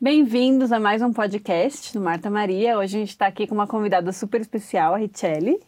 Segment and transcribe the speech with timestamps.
[0.00, 2.76] Bem-vindos a mais um podcast do Marta Maria.
[2.76, 5.58] Hoje a gente está aqui com uma convidada super especial, a Richelle.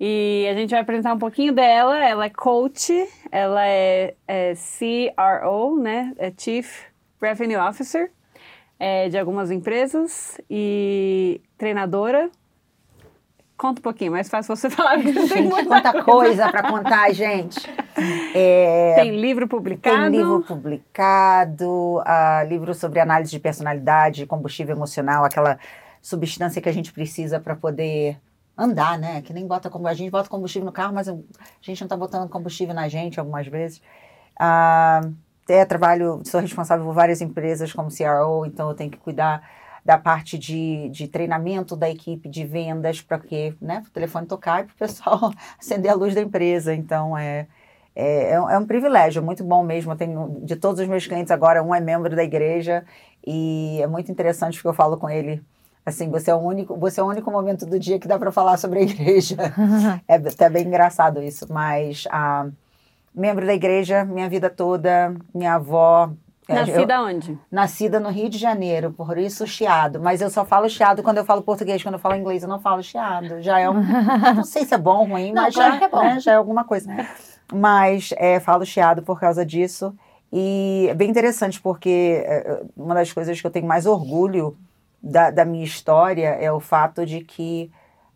[0.00, 2.02] E a gente vai apresentar um pouquinho dela.
[2.02, 2.92] Ela é coach,
[3.30, 6.14] ela é, é CRO, né?
[6.16, 6.86] É Chief
[7.20, 8.10] Revenue Officer
[8.80, 12.30] é, de algumas empresas e treinadora.
[13.62, 14.98] Conta um pouquinho, mais fácil você falar.
[14.98, 17.60] Gente, quanta coisa para contar, gente.
[18.34, 20.10] É, tem livro publicado?
[20.10, 25.60] Tem livro publicado, uh, livro sobre análise de personalidade, combustível emocional, aquela
[26.00, 28.18] substância que a gente precisa para poder
[28.58, 29.22] andar, né?
[29.22, 31.16] Que nem bota como a gente bota combustível no carro, mas a
[31.60, 33.80] gente não está botando combustível na gente algumas vezes.
[34.40, 35.14] Uh,
[35.48, 39.40] é, trabalho, sou responsável por várias empresas como CRO, então eu tenho que cuidar
[39.84, 44.62] da parte de, de treinamento da equipe de vendas para que né, o telefone tocar
[44.62, 46.74] e para o pessoal acender a luz da empresa.
[46.74, 47.46] Então é,
[47.94, 49.92] é, é, um, é um privilégio, muito bom mesmo.
[49.92, 52.84] Eu tenho, de todos os meus clientes agora, um é membro da igreja
[53.26, 55.42] e é muito interessante porque eu falo com ele
[55.84, 58.30] assim, você é o único, você é o único momento do dia que dá para
[58.30, 59.36] falar sobre a igreja.
[60.06, 62.46] é até bem engraçado isso, mas a
[63.14, 66.10] membro da igreja minha vida toda, minha avó
[66.48, 67.38] é, Nascida eu, onde?
[67.50, 70.00] Nascida no Rio de Janeiro, por isso chiado.
[70.00, 72.60] Mas eu só falo chiado quando eu falo português, quando eu falo inglês eu não
[72.60, 73.40] falo chiado.
[73.40, 73.74] Já é um.
[74.34, 76.02] não sei se é bom ou ruim, não, mas claro já, é bom.
[76.02, 76.92] Né, já é alguma coisa.
[76.92, 77.06] É.
[77.52, 79.94] Mas é, falo chiado por causa disso.
[80.32, 84.56] E é bem interessante porque é, uma das coisas que eu tenho mais orgulho
[85.00, 87.70] da, da minha história é o fato de que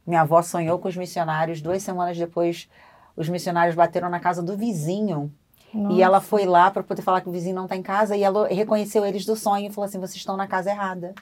[0.04, 1.60] minha avó sonhou com os missionários.
[1.60, 2.68] Duas semanas depois,
[3.14, 5.32] os missionários bateram na casa do vizinho
[5.76, 5.94] nossa.
[5.94, 8.22] E ela foi lá para poder falar que o vizinho não está em casa e
[8.22, 11.14] ela reconheceu eles do sonho e falou assim: vocês estão na casa errada.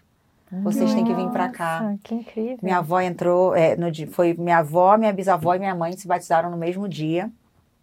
[0.62, 1.96] Vocês Nossa, têm que vir para cá.
[2.02, 2.58] Que incrível.
[2.62, 6.50] Minha avó entrou, é, no, foi minha avó, minha bisavó e minha mãe se batizaram
[6.50, 7.30] no mesmo dia.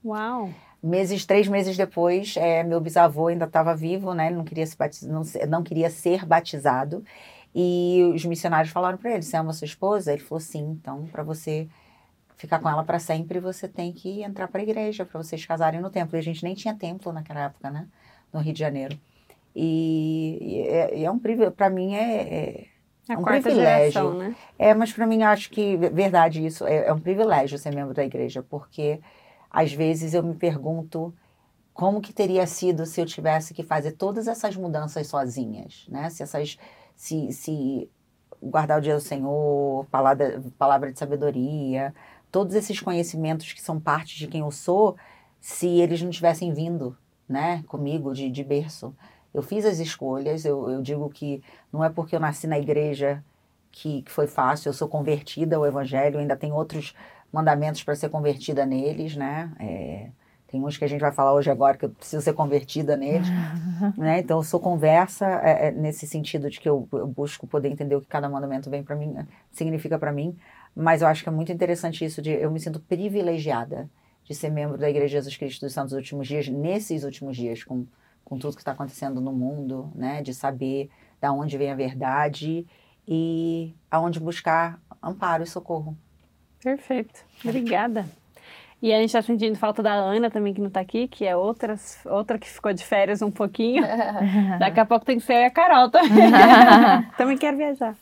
[0.05, 0.49] Uau!
[0.81, 4.27] Meses, três meses depois, é, meu bisavô ainda estava vivo, né?
[4.27, 7.03] Ele não queria, se batiz, não, não queria ser batizado.
[7.53, 10.13] E os missionários falaram para ele: Você ama sua esposa?
[10.13, 11.67] Ele falou: Sim, então, para você
[12.41, 15.79] ficar com ela para sempre, você tem que entrar para a igreja para vocês casarem
[15.79, 16.17] no templo.
[16.17, 17.87] E a gente nem tinha templo naquela época, né?
[18.33, 18.99] No Rio de Janeiro.
[19.55, 22.67] E, é, é, um privilégio, para mim é,
[23.07, 23.91] é um privilégio.
[23.91, 24.35] Geração, né?
[24.57, 28.03] É, mas para mim acho que verdade isso é, é um privilégio ser membro da
[28.03, 28.99] igreja, porque
[29.49, 31.13] às vezes eu me pergunto
[31.73, 36.09] como que teria sido se eu tivesse que fazer todas essas mudanças sozinhas, né?
[36.09, 36.57] Se essas
[36.95, 37.89] se, se
[38.41, 41.93] guardar o dia do Senhor, palavra, palavra de sabedoria,
[42.31, 44.95] todos esses conhecimentos que são parte de quem eu sou,
[45.39, 46.97] se eles não tivessem vindo,
[47.27, 48.95] né, comigo de, de berço.
[49.33, 51.41] Eu fiz as escolhas, eu, eu digo que
[51.71, 53.23] não é porque eu nasci na igreja
[53.71, 56.95] que, que foi fácil, eu sou convertida ao evangelho, ainda tem outros
[57.31, 60.09] mandamentos para ser convertida neles, né, é,
[60.51, 63.25] tem uns que a gente vai falar hoje agora que eu preciso ser convertida neles,
[63.97, 64.19] né?
[64.19, 67.95] Então eu sou conversa é, é, nesse sentido de que eu, eu, busco poder entender
[67.95, 69.15] o que cada mandamento vem para mim,
[69.49, 70.37] significa para mim.
[70.75, 73.89] Mas eu acho que é muito interessante isso de eu me sinto privilegiada
[74.23, 77.85] de ser membro da Igreja Jesus Cristo dos Santos Últimos Dias, nesses últimos dias, com,
[78.23, 80.21] com tudo que está acontecendo no mundo, né?
[80.21, 80.89] De saber
[81.19, 82.65] da onde vem a verdade
[83.07, 85.97] e aonde buscar amparo e socorro.
[86.61, 87.25] Perfeito.
[87.43, 88.05] Obrigada.
[88.81, 91.35] E a gente está sentindo falta da Ana também, que não está aqui, que é
[91.35, 91.75] outra,
[92.05, 93.83] outra que ficou de férias um pouquinho.
[94.57, 96.09] Daqui a pouco tem que ser eu e a Carol também.
[97.15, 97.95] também quero viajar.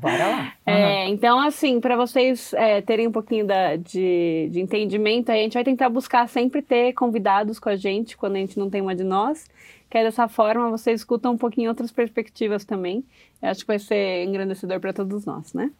[0.00, 0.40] Bora lá.
[0.66, 0.72] Uhum.
[0.72, 5.52] É, então, assim, para vocês é, terem um pouquinho da, de, de entendimento, a gente
[5.52, 8.96] vai tentar buscar sempre ter convidados com a gente quando a gente não tem uma
[8.96, 9.46] de nós.
[9.90, 13.04] Que é dessa forma vocês escutam um pouquinho outras perspectivas também.
[13.42, 15.70] Eu acho que vai ser engrandecedor para todos nós, né?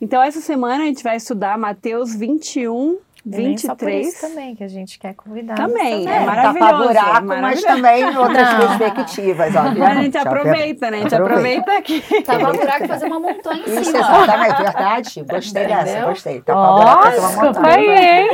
[0.00, 5.14] Então, essa semana a gente vai estudar Mateus 21, 23 também que a gente quer
[5.14, 5.54] convidar.
[5.54, 6.58] Também, é, é maravilhoso.
[6.58, 7.40] Tapa buraco, maravilhoso.
[7.42, 9.54] mas também em outras perspectivas.
[9.56, 10.98] Ó, a gente aproveita, né?
[10.98, 12.02] A gente aproveita aqui.
[12.22, 15.22] Tapa buraco e fazer uma montanha em Isso, exatamente, verdade.
[15.22, 16.40] Gostei dessa, gostei.
[16.42, 18.20] Tapa buraco fazer uma montanha.
[18.20, 18.28] Hein?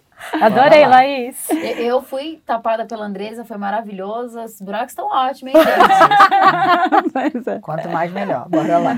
[0.40, 1.48] Adorei, Laís.
[1.78, 4.40] Eu fui tapada pela Andresa, foi maravilhoso.
[4.40, 5.60] Os buracos estão ótimos, hein,
[7.34, 7.48] gente?
[7.48, 7.58] é.
[7.60, 8.48] Quanto mais, melhor.
[8.48, 8.96] Bora lá.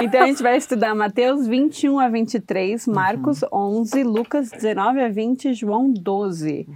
[0.00, 3.80] Então a gente vai estudar Mateus 21 a 23, Marcos uhum.
[3.80, 6.68] 11, Lucas 19 a 20, João 12.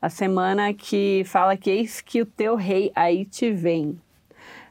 [0.00, 3.98] A semana que fala que eis que o teu rei aí te vem.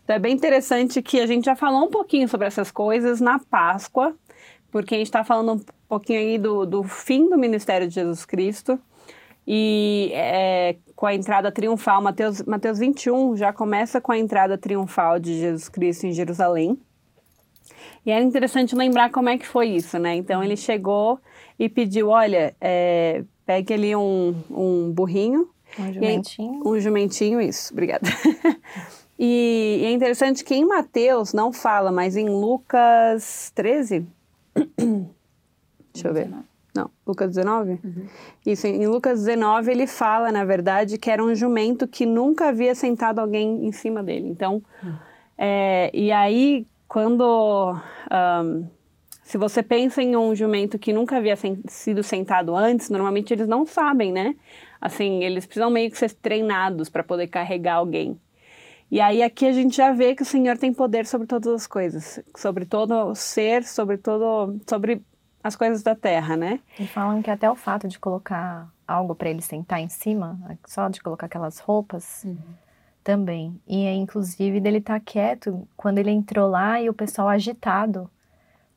[0.04, 3.40] Então é bem interessante que a gente já falou um pouquinho sobre essas coisas na
[3.40, 4.14] Páscoa,
[4.74, 8.26] porque a gente está falando um pouquinho aí do, do fim do ministério de Jesus
[8.26, 8.80] Cristo.
[9.46, 15.20] E é, com a entrada triunfal, Mateus, Mateus 21 já começa com a entrada triunfal
[15.20, 16.76] de Jesus Cristo em Jerusalém.
[18.04, 20.16] E era interessante lembrar como é que foi isso, né?
[20.16, 21.20] Então ele chegou
[21.60, 25.50] e pediu: olha, é, pegue ali um, um burrinho.
[25.78, 26.68] Um e jumentinho.
[26.68, 28.10] um jumentinho, isso, obrigada.
[29.20, 34.08] e, e é interessante que em Mateus não fala, mas em Lucas 13.
[35.94, 36.30] Deixa eu ver.
[36.76, 37.80] Não, Lucas 19?
[38.46, 42.74] Isso, em Lucas 19 ele fala, na verdade, que era um jumento que nunca havia
[42.74, 44.28] sentado alguém em cima dele.
[44.28, 44.62] Então,
[45.38, 47.76] é, e aí, quando.
[48.10, 48.64] ahn,
[49.24, 53.48] se você pensa em um jumento que nunca havia sen- sido sentado antes, normalmente eles
[53.48, 54.36] não sabem, né?
[54.82, 58.20] Assim, eles precisam meio que ser treinados para poder carregar alguém.
[58.94, 61.66] E aí aqui a gente já vê que o Senhor tem poder sobre todas as
[61.66, 65.04] coisas, sobre todo o ser, sobre todo, sobre
[65.44, 66.60] as coisas da terra, né?
[66.80, 70.90] E falam que até o fato de colocar algo para ele sentar em cima, só
[70.90, 72.24] de colocar aquelas roupas,
[73.04, 73.60] também.
[73.68, 78.08] E é, inclusive dele estar quieto quando ele entrou lá e o pessoal agitado.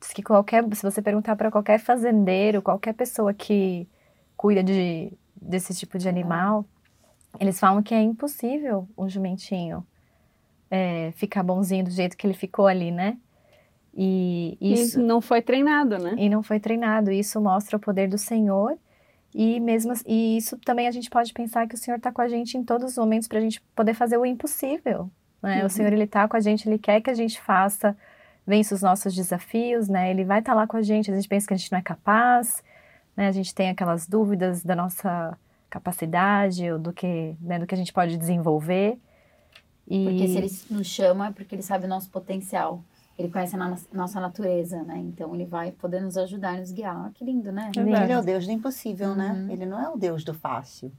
[0.00, 3.86] Diz que qualquer, se você perguntar para qualquer fazendeiro, qualquer pessoa que
[4.34, 6.64] cuida de, desse tipo de animal,
[7.38, 9.86] eles falam que é impossível um jumentinho
[10.70, 13.16] é, ficar bonzinho do jeito que ele ficou ali, né?
[13.94, 16.14] E isso E não foi treinado, né?
[16.18, 17.10] e não foi treinado.
[17.10, 18.76] Isso mostra o poder do Senhor.
[19.34, 22.28] E mesmo e isso também a gente pode pensar que o Senhor está com a
[22.28, 25.10] gente em todos os momentos para a gente poder fazer o impossível.
[25.42, 25.64] Né?
[25.64, 27.96] O Senhor ele está com a gente, ele quer que a gente faça,
[28.46, 30.10] vença os nossos desafios, né?
[30.10, 31.10] Ele vai estar lá com a gente.
[31.10, 32.62] A gente pensa que a gente não é capaz,
[33.16, 33.28] né?
[33.28, 35.36] A gente tem aquelas dúvidas da nossa
[35.68, 38.98] capacidade ou do que, né, do que a gente pode desenvolver.
[39.88, 42.82] E Porque se ele nos chama é porque ele sabe o nosso potencial.
[43.18, 44.98] Ele conhece a nossa natureza, né?
[44.98, 47.06] Então ele vai poder nos ajudar, nos guiar.
[47.06, 47.70] Ah, que lindo, né?
[47.74, 49.32] Ele é o Deus do impossível, né?
[49.32, 49.50] Uhum.
[49.50, 50.92] Ele não é o Deus do fácil.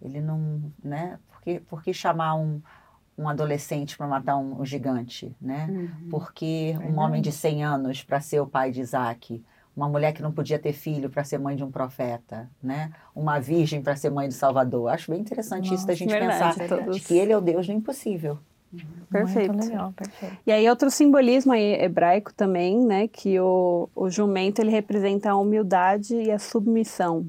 [0.00, 1.18] Ele não, né?
[1.28, 2.62] Por que, por que chamar um,
[3.18, 5.66] um adolescente para matar um, um gigante, né?
[5.68, 6.08] Uhum.
[6.08, 9.42] Por que um homem de 100 anos para ser o pai de Isaac?
[9.76, 12.90] Uma mulher que não podia ter filho para ser mãe de um profeta, né?
[13.14, 14.88] Uma virgem para ser mãe de Salvador.
[14.88, 16.96] Acho bem interessante isso da gente verdade, pensar todos.
[16.96, 18.38] de que ele é o Deus do impossível.
[19.10, 19.52] Perfeito.
[19.52, 20.38] Muito legal, perfeito.
[20.46, 25.36] E aí outro simbolismo aí hebraico também, né, que o, o jumento ele representa a
[25.36, 27.28] humildade e a submissão.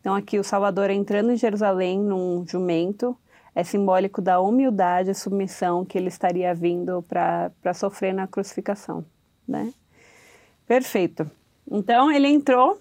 [0.00, 3.16] Então aqui o Salvador entrando em Jerusalém num jumento
[3.54, 9.04] é simbólico da humildade e submissão que ele estaria vindo para sofrer na crucificação,
[9.46, 9.72] né?
[10.66, 11.30] Perfeito.
[11.70, 12.80] Então ele entrou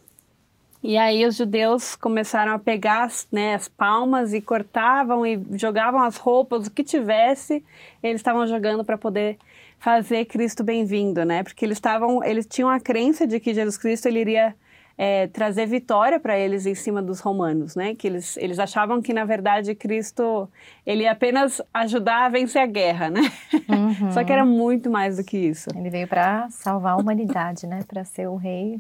[0.84, 6.02] e aí os judeus começaram a pegar as, né, as palmas e cortavam e jogavam
[6.02, 7.64] as roupas, o que tivesse,
[8.02, 9.38] eles estavam jogando para poder
[9.78, 11.44] fazer Cristo bem-vindo, né?
[11.44, 14.56] Porque eles estavam, eles tinham a crença de que Jesus Cristo ele iria
[14.98, 17.96] é, trazer vitória para eles em cima dos romanos, né?
[17.96, 20.50] Que eles, eles achavam que na verdade Cristo
[20.86, 23.22] ele ia apenas ajudar a vencer a guerra, né?
[23.70, 24.12] Uhum.
[24.14, 25.70] Só que era muito mais do que isso.
[25.76, 27.84] Ele veio para salvar a humanidade, né?
[27.88, 28.80] Para ser o rei.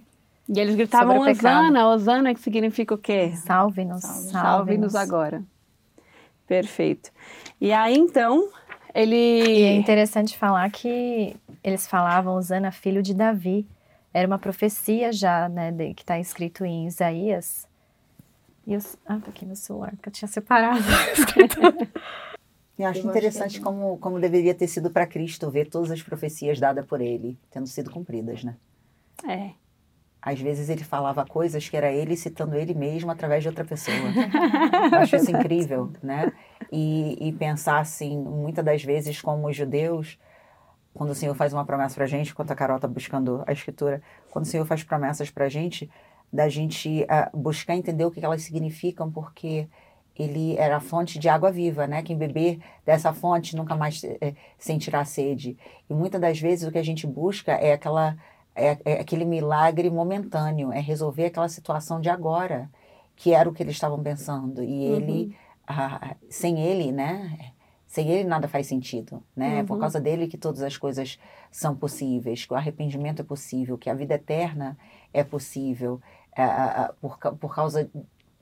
[0.49, 1.19] E eles gritavam.
[1.19, 3.31] Osana, Osana, que significa o quê?
[3.35, 4.95] Salve-nos, Salve-nos salve-nos.
[4.95, 5.43] agora.
[6.45, 7.09] Perfeito.
[7.59, 8.49] E aí, então,
[8.93, 9.15] ele...
[9.15, 13.65] E é interessante falar que eles falavam Osana, filho de Davi.
[14.13, 17.68] Era uma profecia já, né, de- que está escrito em Isaías.
[18.68, 18.98] E os...
[19.06, 20.80] Ah, tá aqui no celular, que eu tinha separado.
[22.77, 26.01] Eu acho Eu interessante achei como, como deveria ter sido para Cristo ver todas as
[26.01, 28.56] profecias dadas por ele tendo sido cumpridas, né?
[29.27, 29.51] É.
[30.20, 33.96] Às vezes ele falava coisas que era ele citando ele mesmo através de outra pessoa.
[34.91, 36.32] Eu acho isso incrível, né?
[36.72, 40.18] E, e pensar assim, muitas das vezes como os judeus,
[40.93, 44.01] quando o Senhor faz uma promessa pra gente, enquanto a Carol tá buscando a escritura,
[44.29, 45.89] quando o Senhor faz promessas pra gente,
[46.31, 49.67] da gente ah, buscar entender o que elas significam, porque
[50.15, 52.03] ele era a fonte de água viva, né?
[52.03, 55.57] Quem beber dessa fonte nunca mais eh, sentirá sede.
[55.89, 58.17] E muitas das vezes o que a gente busca é aquela
[58.55, 62.69] é, é aquele milagre momentâneo, é resolver aquela situação de agora,
[63.15, 64.63] que era o que eles estavam pensando.
[64.63, 65.36] E ele,
[65.67, 67.53] ah, sem ele, né?
[67.91, 69.60] Sem ele nada faz sentido, né?
[69.60, 71.19] É por causa dele que todas as coisas
[71.51, 74.77] são possíveis, que o arrependimento é possível, que a vida eterna
[75.13, 76.00] é possível,
[76.33, 77.91] ah, ah, ah, por, por causa,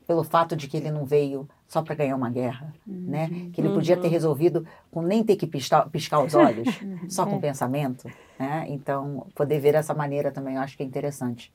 [0.06, 3.50] pelo fato de que ele não veio só para ganhar uma guerra, né?
[3.52, 6.68] Que ele podia ter resolvido com nem ter que piscar, piscar os olhos,
[7.10, 8.68] só com pensamento, né?
[8.70, 11.52] Então, poder ver dessa maneira também eu acho que é interessante.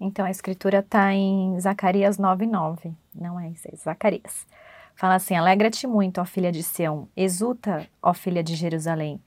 [0.00, 2.94] Então, a escritura está em Zacarias 9,9.
[3.14, 4.46] Não é isso, é Zacarias.
[4.96, 9.20] Fala assim: Alegra-te muito, ó filha de Sião, exulta, ó filha de Jerusalém.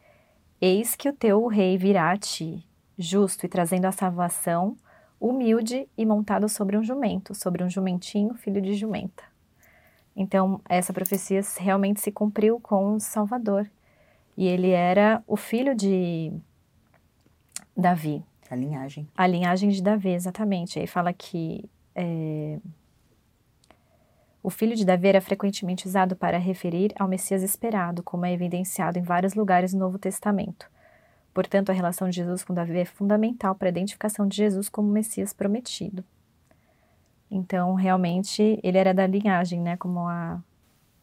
[0.60, 2.66] Eis que o teu rei virá a ti,
[2.98, 4.76] justo e trazendo a salvação,
[5.20, 9.24] humilde e montado sobre um jumento, sobre um jumentinho, filho de jumenta.
[10.16, 13.70] Então, essa profecia realmente se cumpriu com o Salvador.
[14.36, 16.34] E ele era o filho de
[17.78, 18.24] Davi.
[18.50, 19.08] A linhagem.
[19.16, 20.80] A linhagem de Davi, exatamente.
[20.80, 22.58] Aí fala que é,
[24.42, 28.98] o filho de Davi era frequentemente usado para referir ao Messias esperado, como é evidenciado
[28.98, 30.70] em vários lugares no Novo Testamento.
[31.34, 34.90] Portanto, a relação de Jesus com Davi é fundamental para a identificação de Jesus como
[34.90, 36.04] Messias prometido.
[37.30, 39.78] Então, realmente, ele era da linhagem, né?
[39.78, 40.42] Como a.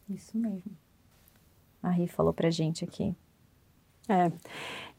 [0.09, 0.71] Isso mesmo.
[1.81, 3.15] A Ri falou pra gente aqui.
[4.09, 4.31] É.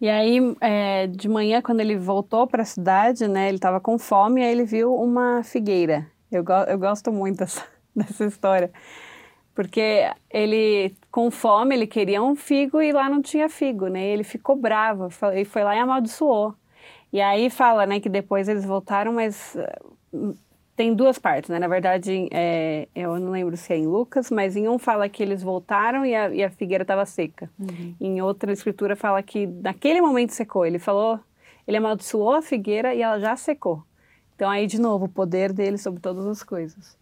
[0.00, 3.99] E aí, é, de manhã, quando ele voltou para a cidade, né, ele estava com
[3.99, 6.07] fome, aí ele viu uma figueira.
[6.30, 7.64] Eu, go eu gosto muito dessa,
[8.06, 8.70] dessa história.
[9.54, 14.06] Porque ele, com fome, ele queria um figo e lá não tinha figo, né?
[14.06, 16.54] Ele ficou bravo, e foi lá e amaldiçoou.
[17.12, 19.56] E aí fala, né, que depois eles voltaram, mas
[20.78, 21.58] tem duas partes, né?
[21.58, 25.20] Na verdade, é, eu não lembro se é em Lucas, mas em um fala que
[25.20, 27.50] eles voltaram e a, e a figueira estava seca.
[27.58, 27.96] Uhum.
[28.00, 30.64] Em outra escritura fala que naquele momento secou.
[30.64, 31.18] Ele falou,
[31.66, 33.82] ele amaldiçoou a figueira e ela já secou.
[34.36, 36.96] Então aí de novo o poder dele sobre todas as coisas,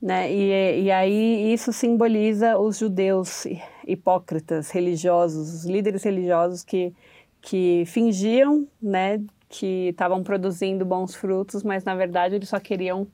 [0.00, 0.32] né?
[0.32, 3.46] E, e aí isso simboliza os judeus
[3.86, 6.94] hipócritas, religiosos, os líderes religiosos que
[7.40, 13.06] que fingiam, né, que estavam produzindo bons frutos, mas na verdade eles só queriam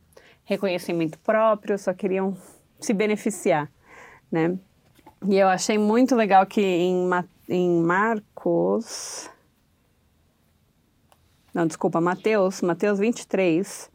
[0.45, 2.37] reconhecimento próprio, só queriam
[2.81, 3.71] se beneficiar,
[4.31, 4.59] né?
[5.27, 7.09] E eu achei muito legal que em,
[7.49, 9.31] em Marcos.
[11.55, 13.91] Não, desculpa, Mateus, Mateus 23,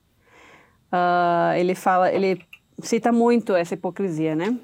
[0.91, 2.41] uh, ele fala, ele
[2.81, 4.57] cita muito essa hipocrisia, né?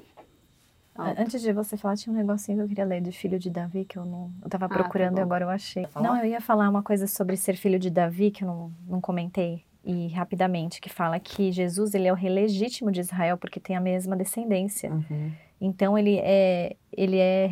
[0.98, 3.84] Antes de você falar, tinha um negocinho que eu queria ler de filho de Davi,
[3.84, 4.32] que eu não.
[4.42, 5.86] Eu tava ah, tá procurando tá e agora eu achei.
[5.94, 9.00] Não, eu ia falar uma coisa sobre ser filho de Davi, que eu não, não
[9.00, 9.62] comentei.
[9.84, 13.76] E rapidamente, que fala que Jesus ele é o rei legítimo de Israel porque tem
[13.76, 14.90] a mesma descendência.
[14.90, 15.32] Uhum.
[15.60, 17.50] Então ele é ele é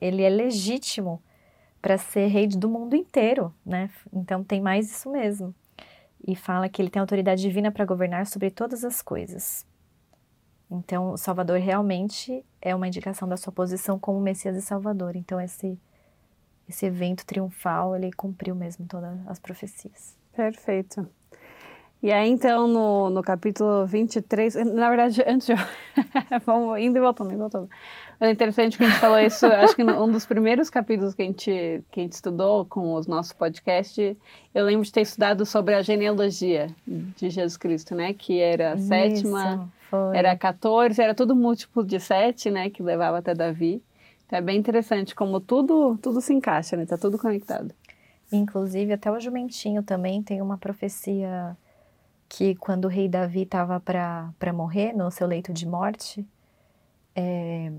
[0.00, 1.22] ele é legítimo
[1.80, 3.88] para ser rei do mundo inteiro, né?
[4.12, 5.54] Então tem mais isso mesmo.
[6.26, 9.64] E fala que ele tem autoridade divina para governar sobre todas as coisas.
[10.70, 15.16] Então, Salvador realmente é uma indicação da sua posição como Messias e Salvador.
[15.16, 15.78] Então, esse,
[16.68, 20.16] esse evento triunfal, ele cumpriu mesmo todas as profecias.
[20.32, 21.08] Perfeito.
[22.02, 25.54] E aí, então, no, no capítulo 23, na verdade, antes de.
[26.46, 27.68] Vamos indo e voltando, indo e voltando.
[28.18, 31.24] É interessante que a gente falou isso, acho que um dos primeiros capítulos que a,
[31.24, 34.16] gente, que a gente estudou com os nossos podcasts,
[34.54, 38.14] eu lembro de ter estudado sobre a genealogia de Jesus Cristo, né?
[38.14, 39.70] Que era a isso.
[39.90, 40.16] Foi.
[40.16, 42.70] Era 14, era tudo múltiplo de 7, né?
[42.70, 43.82] Que levava até Davi.
[44.26, 46.86] Então é bem interessante como tudo, tudo se encaixa, né?
[46.86, 47.74] Tá tudo conectado.
[48.32, 51.56] Inclusive, até o jumentinho também tem uma profecia
[52.28, 56.24] que quando o rei Davi estava para morrer no seu leito de morte,
[57.14, 57.72] é,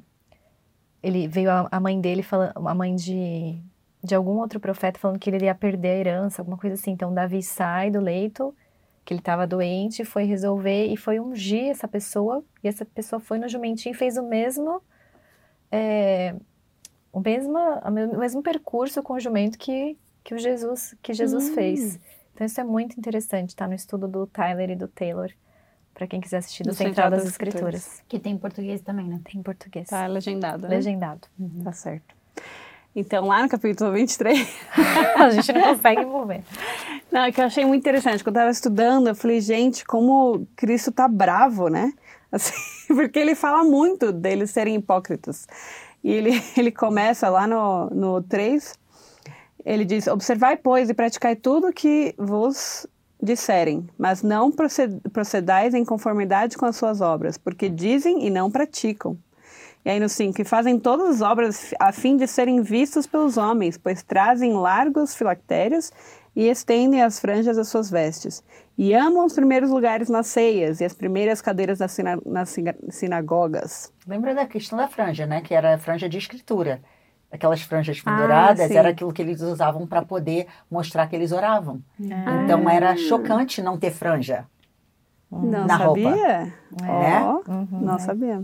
[1.02, 3.58] ele veio a, a, mãe dele falando, a mãe de,
[4.04, 6.92] de algum outro profeta falando que ele ia perder a herança, alguma coisa assim.
[6.92, 8.54] Então Davi sai do leito
[9.04, 13.40] que ele estava doente, foi resolver e foi ungir essa pessoa, e essa pessoa foi
[13.40, 14.82] no jumentinho e fez o mesmo,
[15.72, 16.36] é,
[17.12, 21.54] o, mesmo o mesmo percurso com o jumento que, que o Jesus, que Jesus hum.
[21.54, 22.00] fez.
[22.34, 25.32] Então isso é muito interessante, está no estudo do Tyler e do Taylor,
[25.94, 27.76] para quem quiser assistir do, do Central, das, das Escrituras.
[27.76, 28.04] Escrituras.
[28.08, 29.20] Que tem em português também, né?
[29.24, 29.88] Tem em português.
[29.90, 30.76] Tá legendado, né?
[30.76, 31.28] Legendado.
[31.38, 31.64] Uhum.
[31.64, 32.16] Tá certo.
[32.96, 34.48] Então, lá no capítulo 23.
[35.18, 36.44] a gente não consegue mover.
[37.12, 38.24] Não, é que eu achei muito interessante.
[38.24, 41.92] Quando eu estava estudando, eu falei, gente, como Cristo tá bravo, né?
[42.32, 42.54] Assim,
[42.88, 45.46] porque ele fala muito deles serem hipócritas.
[46.02, 48.74] E ele, ele começa lá no, no 3,
[49.66, 52.88] ele diz: Observai, pois, e praticai tudo que vos
[53.22, 54.52] disserem, mas não
[55.14, 59.18] procedais em conformidade com as suas obras, porque dizem e não praticam.
[59.84, 63.38] E aí no 5, que fazem todas as obras a fim de serem vistos pelos
[63.38, 65.92] homens, pois trazem largos filactérios
[66.36, 68.44] e estendem as franjas das suas vestes.
[68.78, 72.58] E amam os primeiros lugares nas ceias e as primeiras cadeiras nas, sina nas
[72.90, 73.94] sinagogas.
[74.08, 75.42] Lembra da questão da franja, né?
[75.42, 76.82] Que era a franja de escritura.
[77.32, 81.32] Aquelas franjas ah, penduradas ah, era aquilo que eles usavam para poder mostrar que eles
[81.32, 81.82] oravam.
[82.00, 82.44] Ah.
[82.44, 84.46] Então era chocante não ter franja.
[85.32, 86.08] Não na sabia?
[86.10, 86.52] roupa.
[86.82, 87.24] Né?
[87.24, 88.00] Oh, uhum, não é.
[88.00, 88.44] sabia.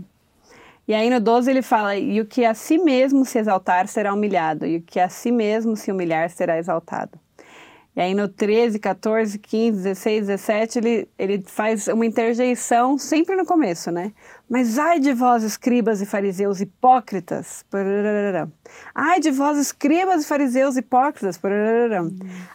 [0.86, 4.14] E aí no 12 ele fala: E o que a si mesmo se exaltar será
[4.14, 7.18] humilhado, e o que a si mesmo se humilhar será exaltado.
[7.98, 13.44] E aí no 13, 14, 15, 16, 17, ele, ele faz uma interjeição sempre no
[13.44, 14.12] começo, né?
[14.48, 17.64] Mas ai de vós, escribas e fariseus hipócritas.
[17.68, 18.48] Pararara.
[18.94, 21.36] Ai de vós, escribas e fariseus hipócritas.
[21.38, 22.08] Pararara.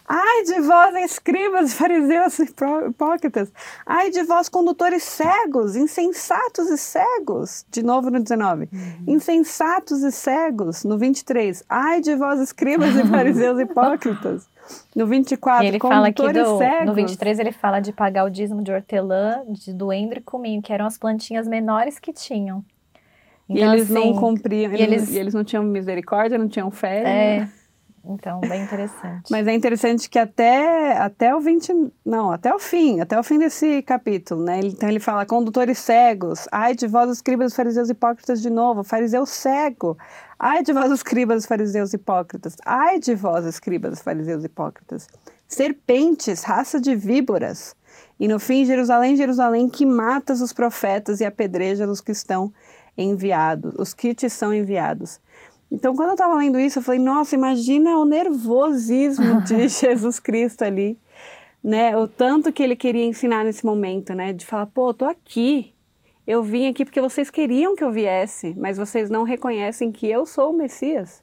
[0.08, 3.52] Ai de vós, escribas e fariseus hipócritas.
[3.84, 7.66] Ai de vós, condutores cegos, insensatos e cegos.
[7.70, 8.70] De novo no 19.
[8.72, 9.04] Uhum.
[9.08, 10.84] Insensatos e cegos.
[10.84, 11.62] No 23.
[11.68, 14.53] Ai de vós, escribas e fariseus hipócritas.
[14.94, 16.86] No 24, e ele fala aqui do, cegos.
[16.86, 20.72] no 23 ele fala de pagar o dízimo de hortelã, de duendro e cominho, que
[20.72, 22.64] eram as plantinhas menores que tinham.
[23.48, 26.70] Então, e eles assim, não cumpriam, e eles, e eles não tinham misericórdia, não tinham
[26.70, 27.00] fé.
[27.00, 27.40] É.
[27.40, 27.52] Né?
[28.06, 29.30] Então, bem interessante.
[29.30, 33.38] Mas é interessante que até, até o 20, não, até o fim, até o fim
[33.38, 34.60] desse capítulo, né?
[34.62, 39.96] Então ele fala, condutores cegos, ai de vós, escribas, fariseus hipócritas de novo, fariseu cego,
[40.38, 45.08] ai de vós, escribas, fariseus hipócritas, ai de vós, escribas, fariseus hipócritas,
[45.46, 47.76] serpentes, raça de víboras,
[48.18, 52.52] e no fim, Jerusalém, Jerusalém, que matas os profetas e apedrejas os que estão
[52.96, 55.20] enviados, os que te são enviados.
[55.70, 60.62] Então, quando eu estava lendo isso, eu falei, nossa, imagina o nervosismo de Jesus Cristo
[60.62, 60.96] ali,
[61.62, 61.96] né?
[61.96, 64.32] O tanto que ele queria ensinar nesse momento, né?
[64.32, 65.73] De falar, pô, eu tô aqui.
[66.26, 70.24] Eu vim aqui porque vocês queriam que eu viesse, mas vocês não reconhecem que eu
[70.24, 71.22] sou o Messias.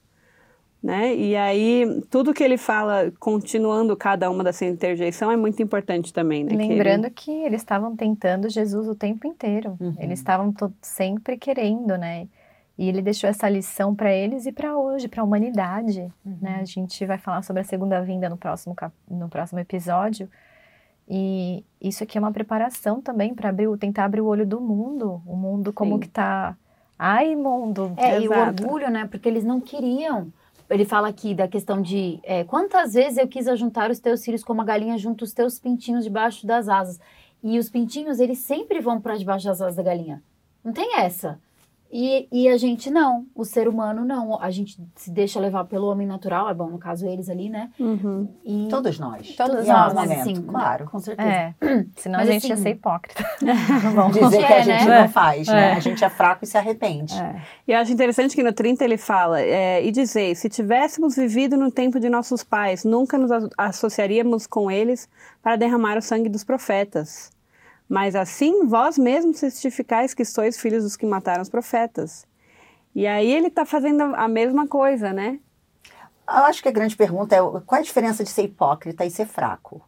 [0.82, 1.16] Né?
[1.16, 6.44] E aí, tudo que ele fala, continuando cada uma dessa interjeição, é muito importante também.
[6.44, 6.56] Né?
[6.56, 7.40] Lembrando que, ele...
[7.42, 9.78] que eles estavam tentando Jesus o tempo inteiro.
[9.80, 9.96] Uhum.
[10.00, 12.28] Eles estavam sempre querendo, né?
[12.78, 16.12] E ele deixou essa lição para eles e para hoje, para a humanidade.
[16.26, 16.38] Uhum.
[16.42, 16.58] Né?
[16.60, 18.92] A gente vai falar sobre a segunda vinda no próximo, cap...
[19.08, 20.28] no próximo episódio.
[21.10, 25.22] E isso aqui é uma preparação também para abrir, tentar abrir o olho do mundo.
[25.26, 26.00] O mundo como Sim.
[26.00, 26.56] que tá.
[26.98, 27.94] Ai, mundo!
[27.98, 28.24] É, Exato.
[28.24, 29.08] e o orgulho, né?
[29.10, 30.32] Porque eles não queriam.
[30.70, 34.44] Ele fala aqui da questão de é, quantas vezes eu quis ajuntar os teus filhos
[34.44, 37.00] como a galinha junto os teus pintinhos debaixo das asas.
[37.44, 40.24] E os pintinhos, eles sempre vão para debaixo das asas da galinha.
[40.64, 41.40] Não tem essa.
[41.92, 44.42] E, e a gente não, o ser humano não.
[44.42, 47.70] A gente se deixa levar pelo homem natural, é bom, no caso eles ali, né?
[47.78, 48.30] Uhum.
[48.46, 48.68] E...
[48.70, 49.36] Todos nós.
[49.36, 50.86] Todos nós, momento, sim, claro.
[50.86, 51.30] Com certeza.
[51.30, 51.54] É.
[51.98, 53.26] Senão mas, a gente assim, ia ser hipócrita.
[53.94, 55.02] não Dizer que a é, gente né?
[55.02, 55.72] não faz, né?
[55.72, 55.74] É.
[55.74, 57.14] A gente é fraco e se arrepende.
[57.14, 57.42] É.
[57.68, 61.58] E eu acho interessante que no 30 ele fala, é, e dizer, se tivéssemos vivido
[61.58, 65.10] no tempo de nossos pais, nunca nos associaríamos com eles
[65.44, 67.32] para derramar o sangue dos profetas.
[67.92, 72.26] Mas assim vós mesmos testificais que sois filhos dos que mataram os profetas.
[72.96, 75.42] E aí ele está fazendo a mesma coisa, né?
[76.26, 79.12] Eu acho que a grande pergunta é qual é a diferença de ser hipócrita e
[79.12, 79.86] ser fraco?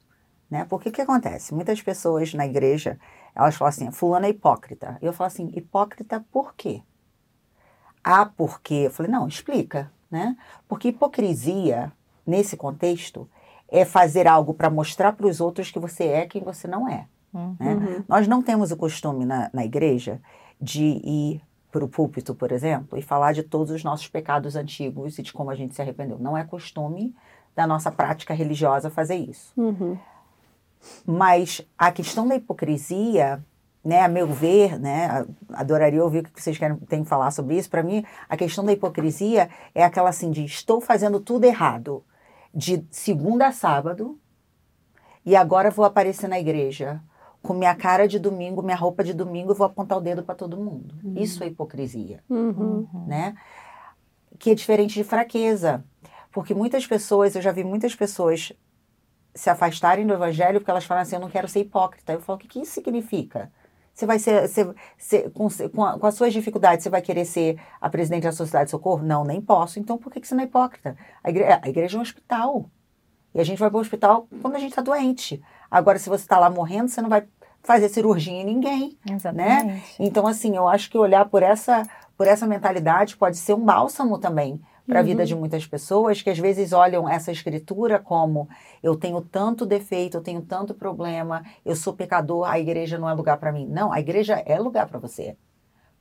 [0.51, 0.65] Né?
[0.65, 1.53] Porque o que acontece?
[1.53, 2.99] Muitas pessoas na igreja,
[3.33, 4.97] elas falam assim, fulano é hipócrita.
[5.01, 6.81] Eu falo assim, hipócrita por quê?
[8.03, 8.83] Ah, por quê?
[8.87, 10.35] Eu falei, não, explica, né?
[10.67, 11.89] Porque hipocrisia,
[12.27, 13.29] nesse contexto,
[13.69, 17.07] é fazer algo para mostrar para os outros que você é quem você não é.
[17.33, 17.73] Né?
[17.73, 18.03] Uhum.
[18.07, 20.21] Nós não temos o costume na, na igreja
[20.61, 21.41] de ir
[21.71, 25.33] para o púlpito, por exemplo, e falar de todos os nossos pecados antigos e de
[25.33, 26.19] como a gente se arrependeu.
[26.19, 27.15] Não é costume
[27.55, 29.51] da nossa prática religiosa fazer isso.
[29.57, 29.97] Uhum.
[31.05, 33.43] Mas a questão da hipocrisia,
[33.83, 37.57] né, a meu ver, né, adoraria ouvir o que vocês querem têm que falar sobre
[37.57, 37.69] isso.
[37.69, 42.03] Para mim, a questão da hipocrisia é aquela assim de estou fazendo tudo errado,
[42.53, 44.19] de segunda a sábado,
[45.25, 47.01] e agora vou aparecer na igreja
[47.43, 50.57] com minha cara de domingo, minha roupa de domingo vou apontar o dedo para todo
[50.57, 50.95] mundo.
[51.03, 51.15] Uhum.
[51.17, 52.87] Isso é hipocrisia, uhum.
[53.05, 53.35] né?
[54.39, 55.83] Que é diferente de fraqueza,
[56.31, 58.53] porque muitas pessoas, eu já vi muitas pessoas
[59.35, 62.13] se afastarem do evangelho porque elas falam assim, eu não quero ser hipócrita.
[62.13, 63.51] Eu falo, o que, que isso significa?
[63.93, 67.25] Você vai ser, ser, ser com, com, a, com, as suas dificuldades, você vai querer
[67.25, 69.03] ser a presidente da Sociedade de Socorro?
[69.03, 69.79] Não, nem posso.
[69.79, 70.95] Então, por que, que você não é hipócrita?
[71.23, 72.69] A igreja, a igreja é um hospital.
[73.35, 75.43] E a gente vai para o hospital quando a gente está doente.
[75.73, 77.23] Agora, se você está lá morrendo, você não vai
[77.63, 79.15] fazer cirurgia em ninguém, né?
[79.15, 79.65] Exatamente.
[79.65, 79.83] né?
[79.97, 81.83] Então, assim, eu acho que olhar por essa,
[82.15, 85.07] por essa mentalidade pode ser um bálsamo também para a uhum.
[85.07, 88.47] vida de muitas pessoas que às vezes olham essa escritura como
[88.83, 93.13] eu tenho tanto defeito, eu tenho tanto problema, eu sou pecador, a igreja não é
[93.13, 93.65] lugar para mim.
[93.65, 95.35] Não, a igreja é lugar para você.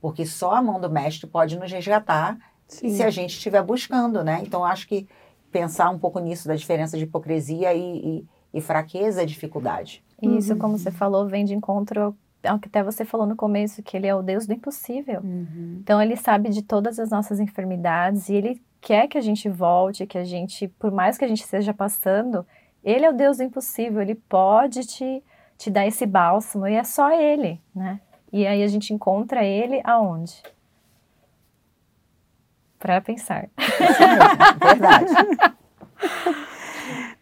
[0.03, 2.37] Porque só a mão do mestre pode nos resgatar
[2.69, 2.91] Sim.
[2.91, 4.43] se a gente estiver buscando, né?
[4.43, 5.09] Então, acho que
[5.51, 10.03] pensar um pouco nisso da diferença de hipocrisia e, e, e fraqueza é dificuldade.
[10.21, 13.83] E isso, como você falou, vem de encontro ao que até você falou no começo,
[13.83, 15.21] que ele é o Deus do impossível.
[15.23, 15.79] Uhum.
[15.81, 20.07] Então, ele sabe de todas as nossas enfermidades e ele quer que a gente volte,
[20.07, 22.45] que a gente, por mais que a gente esteja passando,
[22.85, 25.23] ele é o Deus do impossível, ele pode te,
[25.57, 28.01] te dar esse bálsamo e é só ele, né?
[28.33, 30.43] E aí a gente encontra ele aonde?
[32.79, 33.49] Para pensar.
[33.59, 35.63] Isso mesmo, verdade.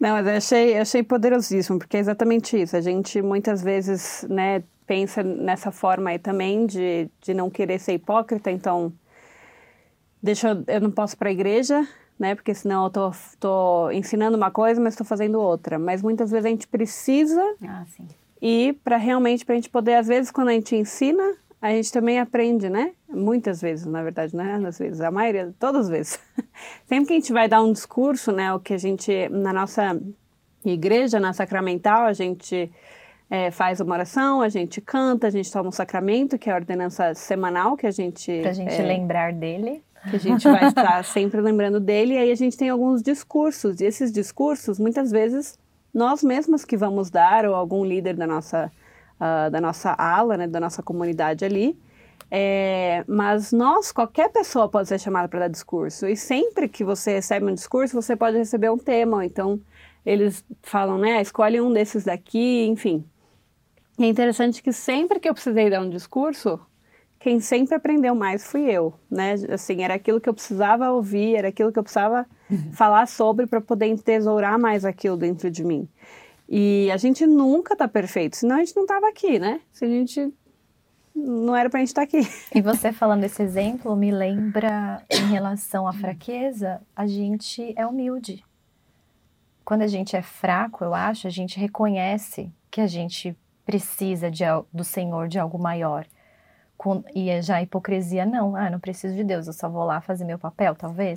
[0.00, 2.74] Não, mas eu achei, eu achei poderosíssimo, porque é exatamente isso.
[2.74, 7.92] A gente muitas vezes, né, pensa nessa forma aí também de, de não querer ser
[7.92, 8.92] hipócrita, então
[10.22, 11.86] deixa eu, eu não posso ir para a igreja,
[12.18, 15.78] né, porque senão eu tô, tô ensinando uma coisa, mas estou fazendo outra.
[15.78, 17.84] Mas muitas vezes a gente precisa Ah,
[18.40, 21.92] ir para realmente, para a gente poder, às vezes, quando a gente ensina, a gente
[21.92, 22.92] também aprende, né?
[23.09, 26.20] Muitas vezes, na verdade, não é às vezes, a maioria, todas as vezes.
[26.87, 30.01] Sempre que a gente vai dar um discurso, né, o que a gente, na nossa
[30.64, 32.70] igreja, na sacramental, a gente
[33.29, 36.57] é, faz uma oração, a gente canta, a gente toma um sacramento, que é a
[36.57, 38.40] ordenança semanal, que a gente...
[38.40, 39.83] Pra gente é, lembrar dele.
[40.09, 43.81] que a gente vai estar sempre lembrando dele, e aí a gente tem alguns discursos,
[43.81, 45.59] e esses discursos, muitas vezes,
[45.92, 48.73] nós mesmos que vamos dar, ou algum líder da nossa,
[49.20, 51.78] ah, da nossa ala, né, da nossa comunidade ali,
[52.30, 57.12] é, mas nós, qualquer pessoa pode ser chamada para dar discurso, e sempre que você
[57.12, 59.61] recebe um discurso, você pode receber um tema, então
[60.06, 63.04] eles falam, né, escolhe um desses daqui, enfim.
[63.98, 66.59] E é interessante que sempre que eu precisei dar um discurso,
[67.18, 69.35] quem sempre aprendeu mais fui eu, né?
[69.52, 72.26] Assim, era aquilo que eu precisava ouvir, era aquilo que eu precisava
[72.72, 75.87] falar sobre para poder entesourar mais aquilo dentro de mim.
[76.52, 79.60] E a gente nunca tá perfeito, senão a gente não tava aqui, né?
[79.72, 80.34] Se a gente
[81.14, 82.22] não era pra gente estar aqui.
[82.52, 88.44] E você falando esse exemplo me lembra em relação à fraqueza, a gente é humilde.
[89.64, 94.42] Quando a gente é fraco, eu acho, a gente reconhece que a gente precisa de,
[94.72, 96.04] do Senhor de algo maior.
[96.76, 99.84] Com- e é já a hipocrisia, não, ah, não preciso de Deus, eu só vou
[99.84, 101.16] lá fazer meu papel, talvez.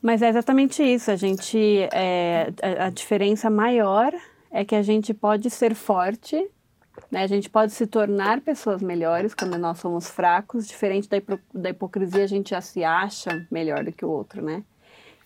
[0.00, 1.12] Mas é exatamente isso.
[1.12, 4.12] A gente, é, a, a diferença maior
[4.52, 6.48] é que a gente pode ser forte,
[7.10, 7.22] né?
[7.22, 10.68] A gente pode se tornar pessoas melhores quando nós somos fracos.
[10.68, 14.42] Diferente da, hipo- da hipocrisia, a gente já se acha melhor do que o outro,
[14.42, 14.62] né?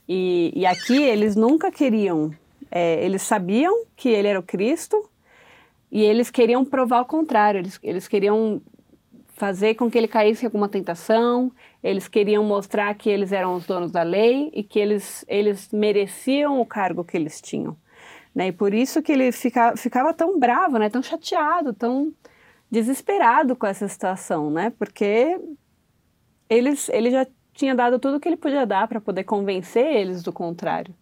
[0.08, 2.32] E, e aqui eles nunca queriam.
[2.70, 5.08] é, eles sabiam que ele era o Cristo
[5.90, 7.58] e eles queriam provar o contrário.
[7.58, 8.60] Eles, eles queriam
[9.34, 13.66] fazer com que ele caísse em alguma tentação, eles queriam mostrar que eles eram os
[13.66, 17.76] donos da lei e que eles, eles mereciam o cargo que eles tinham.
[18.36, 18.48] Né?
[18.48, 20.90] E por isso que ele fica, ficava tão bravo, né?
[20.90, 22.12] tão chateado, tão
[22.70, 24.68] desesperado com essa situação, né?
[24.78, 25.40] porque
[26.46, 30.22] eles, ele já tinha dado tudo o que ele podia dar para poder convencer eles
[30.22, 30.94] do contrário.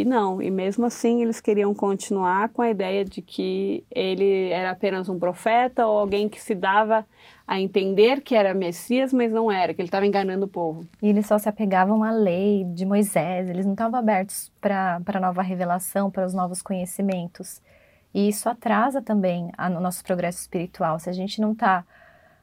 [0.00, 4.70] E não, e mesmo assim eles queriam continuar com a ideia de que ele era
[4.70, 7.04] apenas um profeta ou alguém que se dava
[7.46, 10.86] a entender que era Messias, mas não era, que ele estava enganando o povo.
[11.02, 15.20] E eles só se apegavam à lei de Moisés, eles não estavam abertos para a
[15.20, 17.60] nova revelação, para os novos conhecimentos.
[18.14, 20.98] E isso atrasa também a- o nosso progresso espiritual.
[20.98, 21.84] Se a gente não está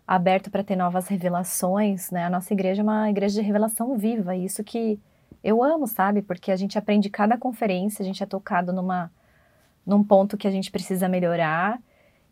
[0.07, 2.25] aberto para ter novas revelações, né?
[2.25, 4.99] A nossa igreja é uma igreja de revelação viva, isso que
[5.43, 6.21] eu amo, sabe?
[6.21, 9.11] Porque a gente aprende cada conferência, a gente é tocado numa,
[9.85, 11.79] num ponto que a gente precisa melhorar.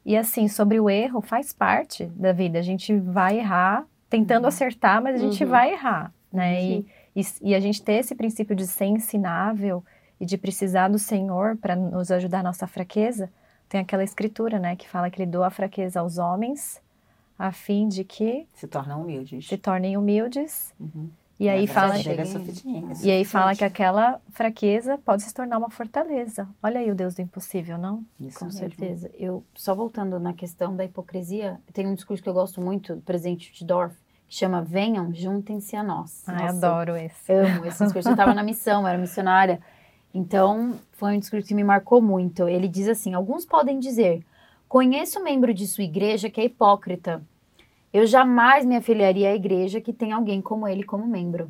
[0.06, 2.60] E assim, sobre o erro, faz parte da vida.
[2.60, 5.50] A gente vai errar, tentando acertar, mas a gente Uhum.
[5.50, 6.64] vai errar, né?
[6.64, 9.84] E, e, e a gente ter esse princípio de ser ensinável
[10.20, 13.30] e de precisar do Senhor para nos ajudar na nossa fraqueza,
[13.68, 16.80] tem aquela escritura, né, que fala que ele doa a fraqueza aos homens,
[17.38, 19.48] a fim de que Se tornam humildes.
[19.48, 20.74] se tornem humildes.
[20.80, 21.10] Uhum.
[21.38, 21.96] E aí fala,
[23.04, 26.48] e aí fala que aquela fraqueza pode se tornar uma fortaleza.
[26.64, 28.06] Olha aí o Deus do impossível, não?
[28.18, 28.60] Isso Com mesmo.
[28.60, 29.12] certeza.
[29.14, 33.02] Eu, só voltando na questão da hipocrisia, tem um discurso que eu gosto muito do
[33.02, 33.94] presidente de Dorf,
[34.30, 36.24] que chama Venham, juntem-se a nós.
[36.26, 37.34] Ai, Nossa, adoro esse.
[37.34, 38.08] Amo esse discurso.
[38.08, 39.60] Eu estava na missão, era missionária.
[40.14, 42.48] Então, foi um discurso que me marcou muito.
[42.48, 44.26] Ele diz assim: alguns podem dizer,
[44.70, 47.22] conheço um membro de sua igreja que é hipócrita.
[47.96, 51.50] Eu jamais me afiliaria à igreja que tem alguém como ele como membro.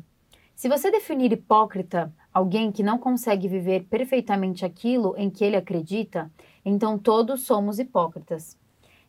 [0.54, 6.30] Se você definir hipócrita alguém que não consegue viver perfeitamente aquilo em que ele acredita,
[6.64, 8.56] então todos somos hipócritas.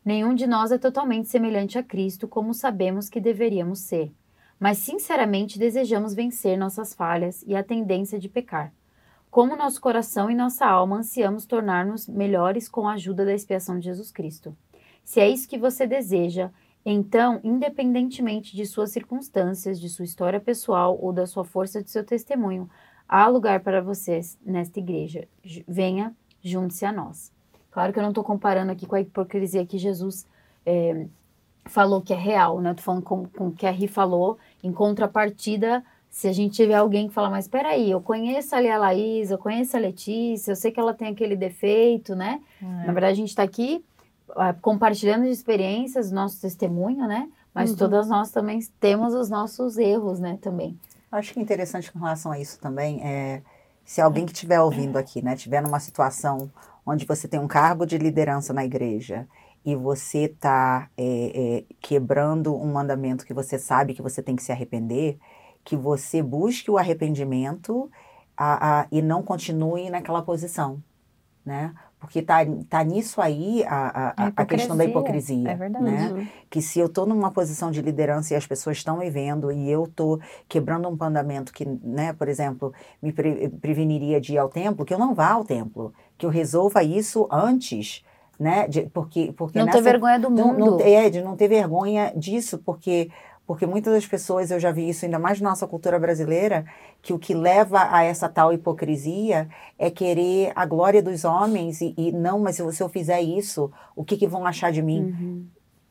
[0.03, 4.11] Nenhum de nós é totalmente semelhante a Cristo como sabemos que deveríamos ser,
[4.59, 8.73] mas sinceramente desejamos vencer nossas falhas e a tendência de pecar.
[9.29, 13.85] Como nosso coração e nossa alma ansiamos tornar-nos melhores com a ajuda da expiação de
[13.85, 14.57] Jesus Cristo.
[15.03, 16.49] Se é isso que você deseja,
[16.89, 22.01] então, independentemente de suas circunstâncias, de sua história pessoal ou da sua força de seu
[22.01, 22.69] testemunho,
[23.09, 25.27] há lugar para vocês nesta igreja.
[25.67, 27.29] Venha, junte-se a nós.
[27.71, 30.25] Claro que eu não estou comparando aqui com a hipocrisia que Jesus
[30.65, 31.07] eh,
[31.65, 32.71] falou que é real, né?
[32.71, 36.75] Estou falando com, com o que a Ri falou, em contrapartida, se a gente tiver
[36.75, 40.55] alguém que fala, mas peraí, eu conheço ali a Laís, eu conheço a Letícia, eu
[40.55, 42.41] sei que ela tem aquele defeito, né?
[42.85, 43.83] Na verdade, a gente está aqui
[44.61, 47.29] compartilhando de experiências, nosso testemunho, né?
[47.53, 47.77] Mas Uhum.
[47.77, 50.37] todas nós também temos os nossos erros, né?
[50.41, 50.77] Também.
[51.11, 53.41] Acho que interessante com relação a isso também é
[53.87, 56.51] se alguém que estiver ouvindo aqui, né, estiver numa situação
[56.85, 59.25] onde você tem um cargo de liderança na igreja
[59.63, 64.43] e você está é, é, quebrando um mandamento que você sabe que você tem que
[64.43, 65.17] se arrepender,
[65.63, 67.89] que você busque o arrependimento
[68.35, 70.83] a, a, e não continue naquela posição,
[71.45, 71.73] né?
[71.99, 75.49] Porque tá, tá nisso aí a, a, a questão da hipocrisia.
[75.49, 75.83] É verdade.
[75.83, 76.29] Né?
[76.47, 79.69] Que se eu estou numa posição de liderança e as pessoas estão me vendo e
[79.69, 84.47] eu estou quebrando um mandamento que, né, por exemplo, me pre preveniria de ir ao
[84.47, 88.05] templo, que eu não vá ao templo, que eu resolva isso antes,
[88.39, 88.67] né?
[88.67, 90.59] De, porque, porque não nessa, ter vergonha do mundo.
[90.59, 93.09] Não, não, é, de não ter vergonha disso, porque
[93.47, 96.65] porque muitas das pessoas, eu já vi isso ainda mais na nossa cultura brasileira,
[97.01, 99.47] que o que leva a essa tal hipocrisia
[99.79, 104.03] é querer a glória dos homens e, e não, mas se eu fizer isso, o
[104.03, 105.15] que, que vão achar de mim?
[105.17, 105.45] Uhum.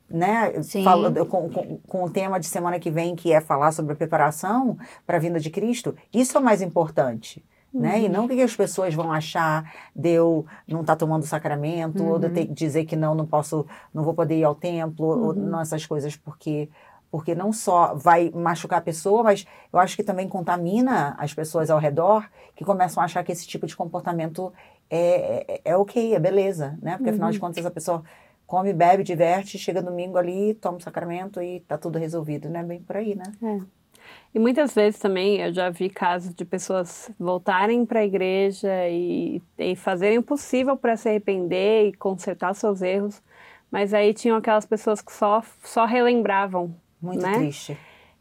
[0.09, 0.63] Né?
[0.85, 3.97] Falo, com, com, com, o tema de semana que vem, que é falar sobre a
[3.97, 7.43] preparação para a vinda de Cristo, isso é o mais importante.
[7.73, 7.81] Uhum.
[7.81, 8.03] Né?
[8.03, 12.03] E não o que as pessoas vão achar de eu não estar tá tomando sacramento,
[12.03, 12.11] uhum.
[12.11, 14.55] ou de eu ter que dizer que não, não posso, não vou poder ir ao
[14.55, 15.35] templo, ou uhum.
[15.35, 16.69] não essas coisas, porque
[17.17, 21.71] porque não só vai machucar a pessoa, mas eu acho que também contamina as pessoas
[21.71, 24.53] ao redor que começam a achar que esse tipo de comportamento
[24.91, 26.99] é, é, é ok, é beleza, né?
[26.99, 27.41] Porque afinal de uhum.
[27.41, 28.05] contas a pessoa
[28.47, 32.63] come, bebe, diverte, chega domingo ali, toma o sacramento e tá tudo resolvido, né?
[32.63, 33.25] Bem por aí, né?
[33.43, 33.61] É.
[34.35, 39.41] E muitas vezes também eu já vi casos de pessoas voltarem para a igreja e,
[39.57, 43.23] e fazerem o possível para se arrepender e consertar seus erros,
[43.71, 47.35] mas aí tinham aquelas pessoas que só, só relembravam muito né?
[47.35, 47.77] triste.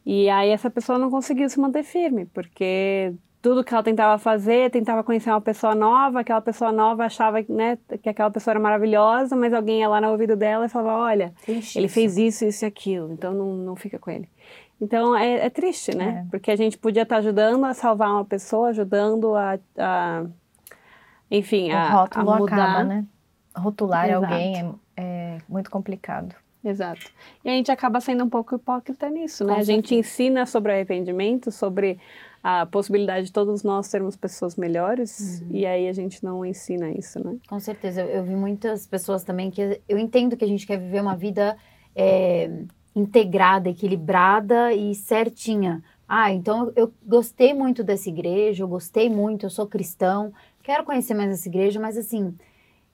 [0.06, 4.72] E aí essa pessoa não conseguiu se manter firme, porque tudo que ela tentava fazer,
[4.72, 9.36] tentava conhecer uma pessoa nova, aquela pessoa nova achava né, que aquela pessoa era maravilhosa,
[9.36, 11.94] mas alguém ia lá no ouvido dela e falava, olha, triste ele isso.
[11.94, 14.28] fez isso, isso e aquilo, então não, não fica com ele.
[14.82, 16.26] Então é, é triste, né?
[16.26, 16.30] É.
[16.30, 20.26] Porque a gente podia estar ajudando a salvar uma pessoa, ajudando a, a
[21.30, 22.56] enfim, o a, rótulo a mudar.
[22.56, 23.06] acaba, né?
[23.56, 24.26] Rotular Exato.
[24.26, 26.36] alguém é, é muito complicado.
[26.66, 27.12] Exato.
[27.44, 29.54] E a gente acaba sendo um pouco hipócrita nisso, né?
[29.54, 32.00] Com a gente ensina sobre arrependimento, sobre
[32.44, 35.48] a possibilidade de todos nós sermos pessoas melhores, uhum.
[35.52, 37.38] e aí a gente não ensina isso, né?
[37.48, 38.02] Com certeza.
[38.02, 39.82] Eu, eu, vi muitas pessoas também que.
[39.88, 41.56] Eu entendo que a gente quer viver uma vida
[41.96, 42.50] é,
[42.96, 45.84] integrada, equilibrada e certinha.
[46.08, 51.16] Ah, então eu gostei muito dessa igreja, eu gostei muito, eu sou cristão, quero conhecer
[51.16, 52.36] mais essa igreja, mas assim,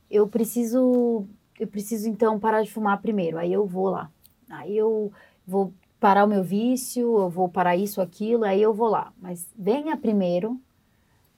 [0.10, 1.28] eu preciso
[1.62, 3.38] eu preciso então parar de fumar primeiro.
[3.38, 4.10] Aí eu vou lá.
[4.50, 5.14] Aí eu
[5.46, 9.14] vou parar o meu vício, eu vou parar isso, aquilo, aí eu vou lá.
[9.22, 10.60] Mas venha primeiro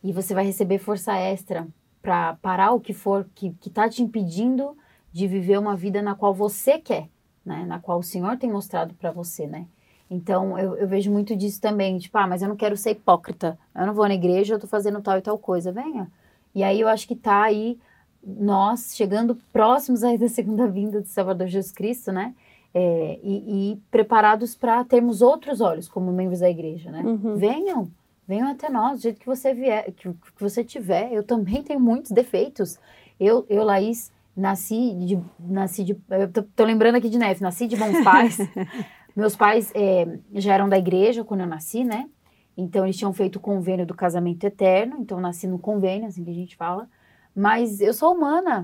[0.01, 1.67] e você vai receber força extra
[2.01, 4.77] para parar o que for que está te impedindo
[5.11, 7.09] de viver uma vida na qual você quer,
[7.45, 7.65] né?
[7.65, 9.67] Na qual o Senhor tem mostrado para você, né?
[10.09, 11.97] Então, eu, eu, vejo muito disso também.
[11.97, 13.59] Tipo, ah, mas eu não quero ser hipócrita.
[13.75, 15.71] Eu não vou na igreja, eu tô fazendo tal e tal coisa.
[15.71, 16.09] Venha.
[16.55, 17.77] E aí, eu acho que tá aí
[18.25, 22.33] nós chegando próximos aí da segunda vinda de Salvador Jesus Cristo, né?
[22.73, 27.01] É, e, e, preparados para termos outros olhos como membros da igreja, né?
[27.03, 27.35] Uhum.
[27.35, 27.91] Venham,
[28.27, 31.13] venham até nós, do jeito que você vier, que, que você tiver.
[31.13, 32.79] Eu também tenho muitos defeitos.
[33.19, 37.67] Eu, eu Laís, nasci de, nasci de, eu tô, tô lembrando aqui de Neve, nasci
[37.67, 38.37] de bons pais.
[39.15, 42.09] Meus pais é, já eram da igreja quando eu nasci, né?
[42.57, 46.23] Então eles tinham feito o convênio do casamento eterno, então eu nasci no convênio, assim
[46.23, 46.87] que a gente fala.
[47.35, 48.63] Mas eu sou humana,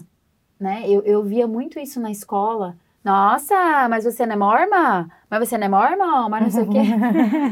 [0.60, 0.84] né?
[0.88, 2.78] Eu, eu via muito isso na escola.
[3.04, 5.10] Nossa, mas você não é morma?
[5.30, 6.30] Mas você não é morma?
[6.30, 6.82] Mas não sei o quê.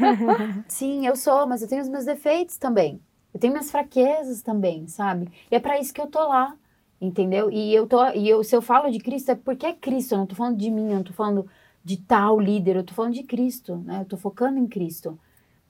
[0.68, 3.02] Sim, eu sou, mas eu tenho os meus defeitos também.
[3.34, 5.32] Eu tenho minhas fraquezas também, sabe?
[5.50, 6.56] E é para isso que eu tô lá,
[7.00, 7.52] entendeu?
[7.52, 10.20] E eu tô, e eu, se eu falo de Cristo é porque é Cristo, eu
[10.20, 11.48] não tô falando de mim, eu não tô falando
[11.84, 14.02] de tal líder, eu tô falando de Cristo, né?
[14.02, 15.18] Eu tô focando em Cristo.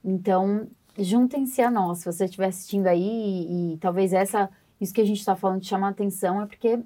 [0.04, 4.50] Então, juntem-se a nós, se você estiver assistindo aí e, e talvez essa
[4.80, 6.80] isso que a gente está falando de chamar atenção é porque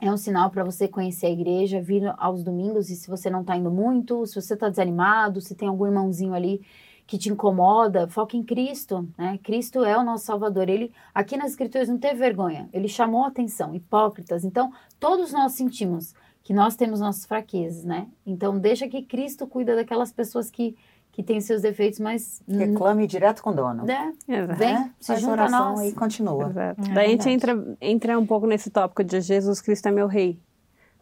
[0.00, 3.40] é um sinal para você conhecer a igreja, vir aos domingos e se você não
[3.40, 6.60] está indo muito, se você está desanimado, se tem algum irmãozinho ali
[7.06, 9.38] que te incomoda, foca em Cristo, né?
[9.42, 10.68] Cristo é o nosso Salvador.
[10.68, 14.44] Ele aqui nas Escrituras não teve vergonha, ele chamou atenção, hipócritas.
[14.44, 18.06] Então, todos nós sentimos que nós temos nossas fraquezas, né?
[18.26, 20.76] Então, deixa que Cristo cuida daquelas pessoas que
[21.14, 22.42] que tem seus defeitos, mas...
[22.48, 23.84] Reclame direto com o dono.
[23.84, 24.12] Né?
[24.26, 24.58] Exato.
[24.58, 25.80] Vem, é, se junta a nós.
[25.82, 26.48] e continua.
[26.50, 26.90] Exato.
[26.90, 30.08] É, Daí a gente entra, entra um pouco nesse tópico de Jesus Cristo é meu
[30.08, 30.40] rei.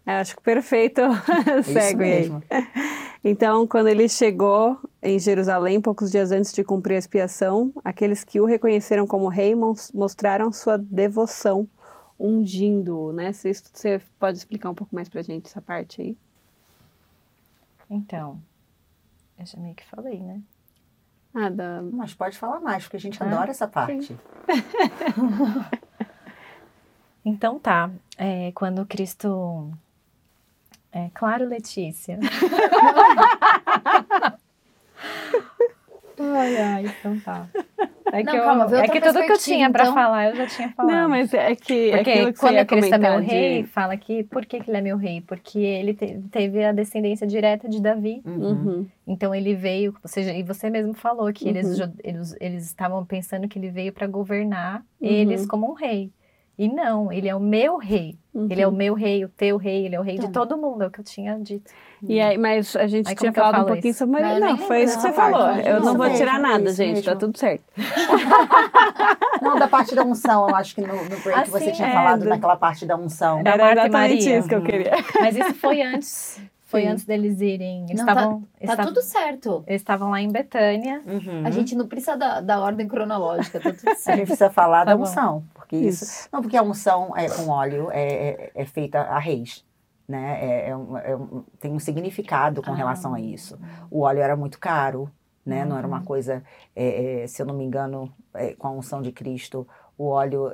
[0.06, 1.00] Eu acho que perfeito
[1.64, 2.32] segue aí.
[3.24, 8.38] Então, quando ele chegou em Jerusalém, poucos dias antes de cumprir a expiação, aqueles que
[8.38, 9.54] o reconheceram como rei
[9.94, 11.66] mostraram sua devoção,
[12.20, 13.32] ungindo-o, né?
[13.32, 16.16] Você pode explicar um pouco mais pra gente essa parte aí?
[17.88, 18.38] Então,
[19.42, 20.40] eu já meio que falei, né?
[21.34, 21.82] Ah, da...
[21.82, 24.16] Mas pode falar mais, porque a gente Ah, adora essa parte.
[27.24, 29.70] Então tá, é, quando Cristo.
[30.90, 32.18] É claro, Letícia.
[36.34, 37.46] ai, ai, então tá.
[38.12, 39.94] É Não, que, eu- calma, é que tudo que eu tinha pra então.
[39.94, 40.92] falar, eu já tinha falado.
[40.94, 43.96] Não, mas é que Porque aquilo que quando ia Cristo é meu de- rei, fala
[43.96, 45.20] que por que, que ele é meu rei?
[45.22, 48.20] Porque ele te- teve a descendência direta de Davi.
[48.26, 48.86] Uhum.
[49.06, 51.74] Então ele veio, ou seja, e você mesmo falou que eles, Uhum.
[51.86, 55.08] ju- eles, eles estavam pensando que ele veio para governar Uhum.
[55.08, 56.10] eles como um rei.
[56.62, 58.16] E não, ele é o meu rei.
[58.48, 60.46] Ele é o meu rei, o teu rei, ele é o rei de Então.
[60.46, 61.70] todo mundo, é o que eu tinha dito.
[62.02, 63.98] E aí, mas a gente Aí tinha falado um pouquinho isso?
[63.98, 64.38] sobre Maria.
[64.40, 65.46] Não, Não, foi isso que você falou.
[65.48, 67.02] Não, Eu não vou tirar mesmo, nada, isso gente.
[67.02, 67.20] Tá mesmo.
[67.20, 67.64] tudo certo.
[69.42, 71.92] Não, da parte da unção, eu acho que no, no break Ah, você tinha é,
[71.92, 73.42] falado do- naquela parte da unção.
[73.42, 74.38] Da Era Marta e exatamente Maria.
[74.38, 74.92] isso que eu queria.
[75.20, 76.88] Mas isso foi antes, foi Sim.
[76.88, 77.84] antes deles irem.
[77.88, 79.64] Eles Não, tá- estavam Tá estavam- tudo certo.
[79.66, 81.02] eles estavam lá em Betânia.
[81.06, 81.42] Uhum.
[81.44, 84.16] A gente não precisa da, da ordem cronológica, tá tudo A certo.
[84.18, 85.02] gente precisa falar Tá da bom.
[85.02, 85.42] unção,
[85.72, 86.28] porque isso, Isso.
[86.32, 89.64] não porque a unção é com óleo é, é, é feita a reis,
[90.06, 90.38] né?
[90.44, 92.74] É, é um- é um- tem um significado com Ah.
[92.76, 93.58] relação a isso.
[93.90, 95.10] O óleo era muito caro,
[95.46, 95.64] né?
[95.64, 96.42] Não era uma coisa,
[96.76, 100.50] é, se eu não me engano, é, com a unção de Cristo, o óleo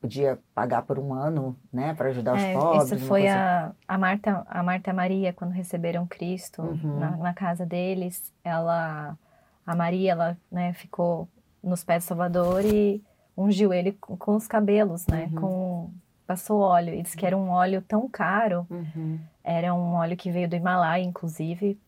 [0.00, 1.94] podia pagar por um ano, né?
[1.94, 2.84] Para ajudar os É, pobres.
[2.90, 6.98] isso foi coisa- a, a Marta, a Marta e Maria quando receberam Cristo Uhum.
[6.98, 8.32] na, na casa deles.
[8.42, 9.16] Ela,
[9.64, 11.28] a Maria, ela, né, ficou
[11.62, 13.00] nos pés do Salvador e
[13.36, 15.40] ungiu ele com, com os cabelos, né, Uhum.
[15.40, 15.90] com
[16.26, 16.94] passou óleo.
[16.94, 19.18] E disse que era um óleo tão caro, Uhum.
[19.44, 21.78] era um óleo que veio do Himalaia, inclusive,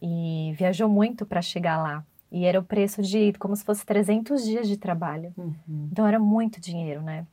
[0.00, 2.04] e viajou muito para chegar lá.
[2.32, 5.32] E era o preço de como se fosse 300 dias de trabalho.
[5.36, 5.88] Uhum.
[5.90, 7.26] Então era muito dinheiro, né?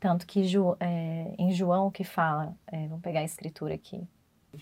[0.00, 0.42] Tanto que
[0.80, 4.00] é, em João que fala, é, vamos pegar a escritura aqui.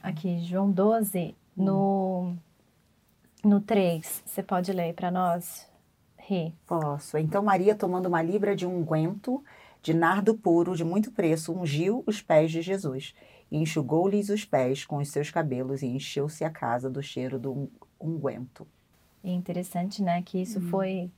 [0.02, 2.34] Aqui, João 12, no,
[3.44, 5.66] no 3, você pode ler para nós?
[6.28, 6.54] Ri.
[6.66, 7.16] Posso.
[7.18, 9.42] Então Maria, tomando uma libra de unguento
[9.82, 13.14] de nardo puro de muito preço, ungiu os pés de Jesus
[13.50, 17.52] e enxugou-lhes os pés com os seus cabelos e encheu-se a casa do cheiro do
[17.52, 17.68] un-
[18.00, 18.66] unguento.
[19.22, 21.10] É interessante, né, que isso foi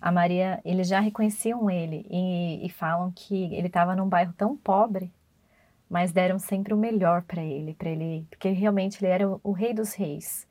[0.00, 4.56] a Maria, eles já reconheciam ele e, e falam que ele estava num bairro tão
[4.56, 5.12] pobre,
[5.88, 9.52] mas deram sempre o melhor para ele, para ele, porque realmente ele era o, o
[9.52, 10.46] rei dos reis.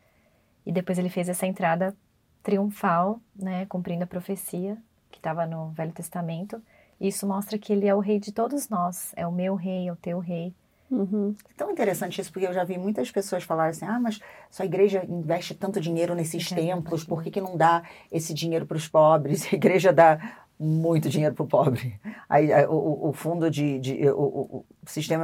[0.65, 1.95] E depois ele fez essa entrada
[2.43, 4.78] triunfal, né, cumprindo a profecia
[5.12, 6.62] que estava no Velho Testamento.
[6.99, 9.91] Isso mostra que ele é o rei de todos nós, é o meu rei, é
[9.91, 10.54] o teu rei.
[10.91, 11.36] Uhum.
[11.47, 14.65] É tão interessante isso, porque eu já vi muitas pessoas falarem assim: ah, mas sua
[14.65, 18.78] igreja investe tanto dinheiro nesses É, templos, por que, que não dá esse dinheiro para
[18.78, 19.45] os pobres?
[19.54, 20.19] A igreja dá
[20.59, 21.99] muito dinheiro para o pobre.
[22.27, 23.79] Aí, eh, o- o, fundo de.
[23.79, 25.23] de- o, o- sistema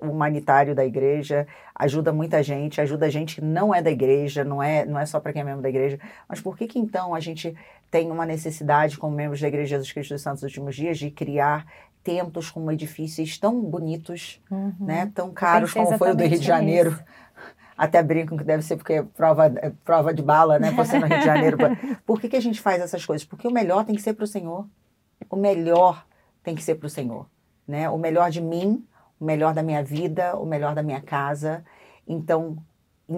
[0.00, 4.84] humanitário, da igreja ajuda muita gente, ajuda gente que não é da igreja, não é,
[4.86, 5.98] não é só para quem é membro da igreja.
[6.28, 7.54] Mas por que, que então a gente
[7.90, 11.10] tem uma necessidade, como membros da Igreja Jesus Cristo dos Santos dos Últimos Dias, de
[11.10, 11.66] criar
[12.02, 14.40] templos com edifícios tão bonitos?
[14.80, 16.90] né, tão caros como foi o do Rio de Janeiro.
[16.90, 17.04] nisso.
[17.76, 20.72] Até brinco que deve ser porque é prova, é prova de bala, né?
[20.84, 21.58] Ser no Rio de Janeiro.
[22.06, 23.26] Por que, que a gente faz essas coisas?
[23.26, 24.66] Porque o melhor tem que ser para o Senhor.
[25.28, 26.06] O melhor
[26.42, 27.26] tem que ser para o Senhor.
[27.68, 27.88] Né?
[27.90, 28.86] O melhor de mim,
[29.20, 31.64] o melhor da minha vida, o melhor da minha casa.
[32.08, 32.56] Então,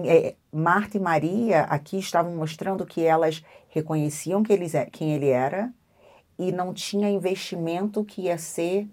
[0.03, 5.29] é, Marta e Maria aqui estavam mostrando que elas reconheciam que eles, é- quem ele
[5.29, 5.71] era
[6.37, 8.89] e não tinha investimento que ia ser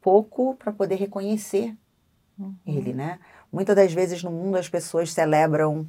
[0.00, 1.76] pouco para poder reconhecer
[2.66, 3.18] ele, né?
[3.52, 5.88] Muitas das vezes no mundo as pessoas celebram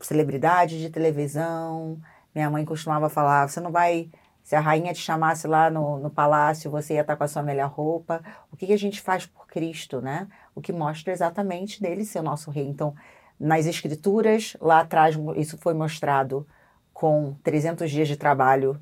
[0.00, 2.00] celebridades de televisão.
[2.34, 4.10] Minha mãe costumava falar: você não vai.
[4.42, 7.42] Se a rainha te chamasse lá no, no palácio, você ia estar com a sua
[7.42, 8.22] melhor roupa.
[8.50, 10.26] O que, que a gente faz por Cristo, né?
[10.52, 12.66] O que mostra exatamente dele ser o nosso rei.
[12.66, 12.92] Então,
[13.38, 16.46] nas escrituras, lá atrás, isso foi mostrado
[16.92, 18.80] com 300 dias de trabalho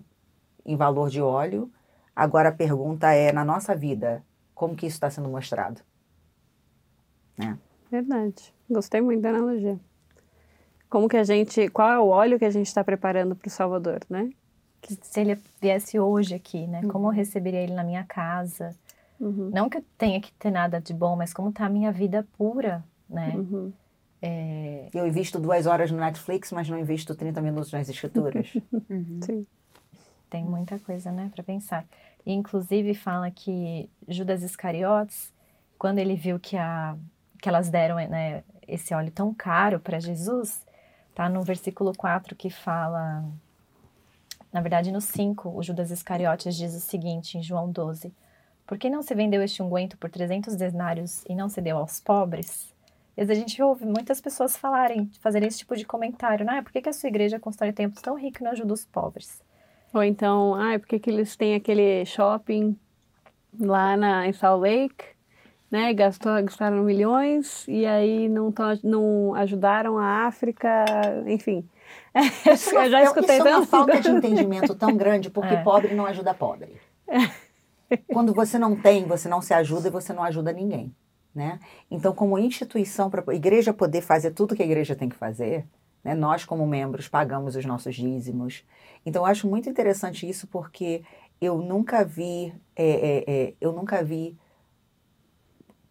[0.65, 1.71] em valor de óleo.
[2.17, 5.81] Agora a pergunta é, na nossa vida, como que isso está sendo mostrado?
[7.91, 8.53] Verdade.
[8.69, 9.79] Gostei muito da analogia.
[10.89, 11.69] Como que a gente.
[11.69, 14.31] Qual é o óleo que a gente está preparando para o Salvador, né?
[14.81, 16.83] Que se ele viesse hoje aqui, né?
[16.89, 18.75] Como eu receberia ele na minha casa?
[19.21, 19.51] Uhum.
[19.53, 22.27] Não que eu tenha que ter nada de bom, mas como tá a minha vida
[22.39, 23.35] pura, né?
[23.37, 23.73] Uhum.
[24.23, 28.53] É, Eu invisto duas horas no Netflix, mas não invisto 30 minutos nas escrituras.
[29.25, 29.47] Sim.
[30.29, 31.87] tem muita coisa, né, para pensar.
[32.25, 35.33] E, inclusive fala que Judas Iscariotes,
[35.79, 36.97] quando ele viu que a
[37.41, 40.65] que elas deram, né, esse óleo tão caro para Jesus,
[41.15, 43.25] tá no versículo 4 que fala
[44.53, 48.13] na verdade, no 5, o Judas Iscariotes diz o seguinte, em João 12:
[48.67, 52.01] Por que não se vendeu este unguento por 300 denários e não se deu aos
[52.01, 52.69] pobres?
[53.17, 56.63] E a gente ouve muitas pessoas falarem, fazerem esse tipo de comentário, né?
[56.63, 59.43] Por que, que a sua igreja constrói templos tão ricos e não ajuda os pobres?
[59.93, 62.77] Ou então, ah, por que, que eles têm aquele shopping
[63.59, 65.05] lá na, em Salt Lake,
[65.71, 65.95] né?
[65.95, 70.85] Gastou, gastaram milhões e aí não, tão, não ajudaram a África,
[71.27, 71.69] enfim.
[72.53, 75.63] Isso eu já escutei isso é uma falta de entendimento tão grande, porque é.
[75.63, 76.81] pobre não ajuda pobre.
[78.13, 80.95] Quando você não tem, você não se ajuda e você não ajuda ninguém.
[81.35, 81.61] Né?
[81.89, 85.65] Então, como instituição, para a igreja poder fazer tudo que a igreja tem que fazer,
[86.03, 86.13] né?
[86.15, 88.65] nós, como membros, pagamos os nossos dízimos.
[89.07, 91.03] Então, eu acho muito interessante isso porque
[91.41, 94.37] eu nunca vi, é, é, é, eu nunca vi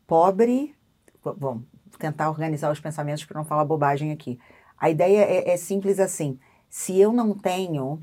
[0.10, 0.76] pobre.
[1.24, 1.66] Vamos
[2.00, 4.40] tentar organizar os pensamentos para não falar bobagem aqui.
[4.76, 8.00] A ideia é, é simples assim: se eu não tenho,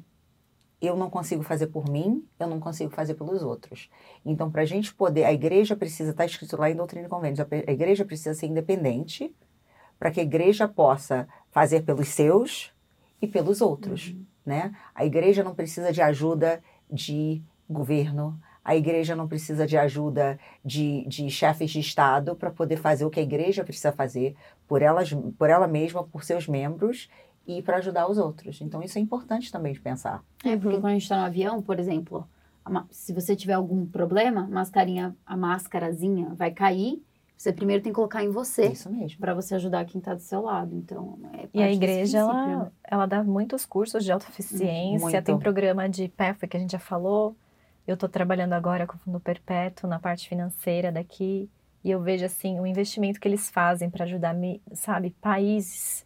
[0.80, 3.90] eu não consigo fazer por mim, eu não consigo fazer pelos outros.
[4.24, 7.40] Então, para a gente poder, a igreja precisa, está escrito lá em Doutrina e Convênios,
[7.40, 9.34] a igreja precisa ser independente
[9.98, 12.72] para que a igreja possa fazer pelos seus
[13.20, 14.24] e pelos outros, uhum.
[14.44, 14.72] né?
[14.94, 21.06] A igreja não precisa de ajuda de governo, a igreja não precisa de ajuda de,
[21.06, 24.34] de chefes de Estado para poder fazer o que a igreja precisa fazer
[24.66, 27.08] por, elas, por ela mesma, por seus membros
[27.46, 28.60] e para ajudar os outros.
[28.60, 30.20] Então, isso é importante também de pensar.
[30.44, 32.28] É, porque quando a gente está no avião, por exemplo,
[32.90, 37.00] se você tiver algum problema, a mascarinha, a máscarazinha vai cair.
[37.36, 38.66] Você primeiro tem que colocar em você.
[38.66, 39.20] Isso mesmo.
[39.20, 40.74] Para você ajudar quem está do seu lado.
[40.74, 44.98] Então, é E a igreja, ela, ela dá muitos cursos de autoeficiência.
[44.98, 45.22] Muito.
[45.22, 47.36] Tem programa de PEF que a gente já falou.
[47.86, 51.48] Eu estou trabalhando agora no Perpétuo, na parte financeira daqui.
[51.84, 54.34] E eu vejo, assim, o investimento que eles fazem para ajudar,
[54.72, 56.04] sabe, países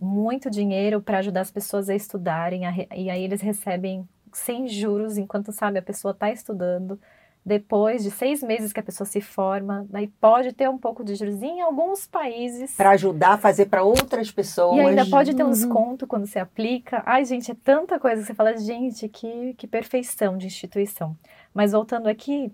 [0.00, 5.16] muito dinheiro para ajudar as pessoas a estudarem, a, e aí eles recebem sem juros
[5.16, 7.00] enquanto, sabe, a pessoa está estudando.
[7.46, 11.14] Depois de seis meses que a pessoa se forma, daí pode ter um pouco de
[11.14, 12.74] juros em alguns países.
[12.74, 14.76] Para ajudar a fazer para outras pessoas.
[14.76, 15.52] E ainda pode ter um uhum.
[15.52, 17.04] desconto quando você aplica.
[17.06, 21.16] Ai, gente, é tanta coisa que você fala, gente, que, que perfeição de instituição.
[21.54, 22.50] Mas voltando aqui,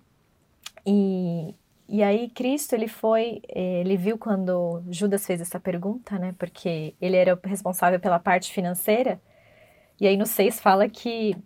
[0.85, 1.55] e
[1.89, 6.35] e aí Cristo ele foi, eh, ele viu quando Judas fez essa pergunta, né?
[6.39, 9.21] Porque ele era responsável pela parte financeira.
[10.01, 11.37] E aí no 6 fala que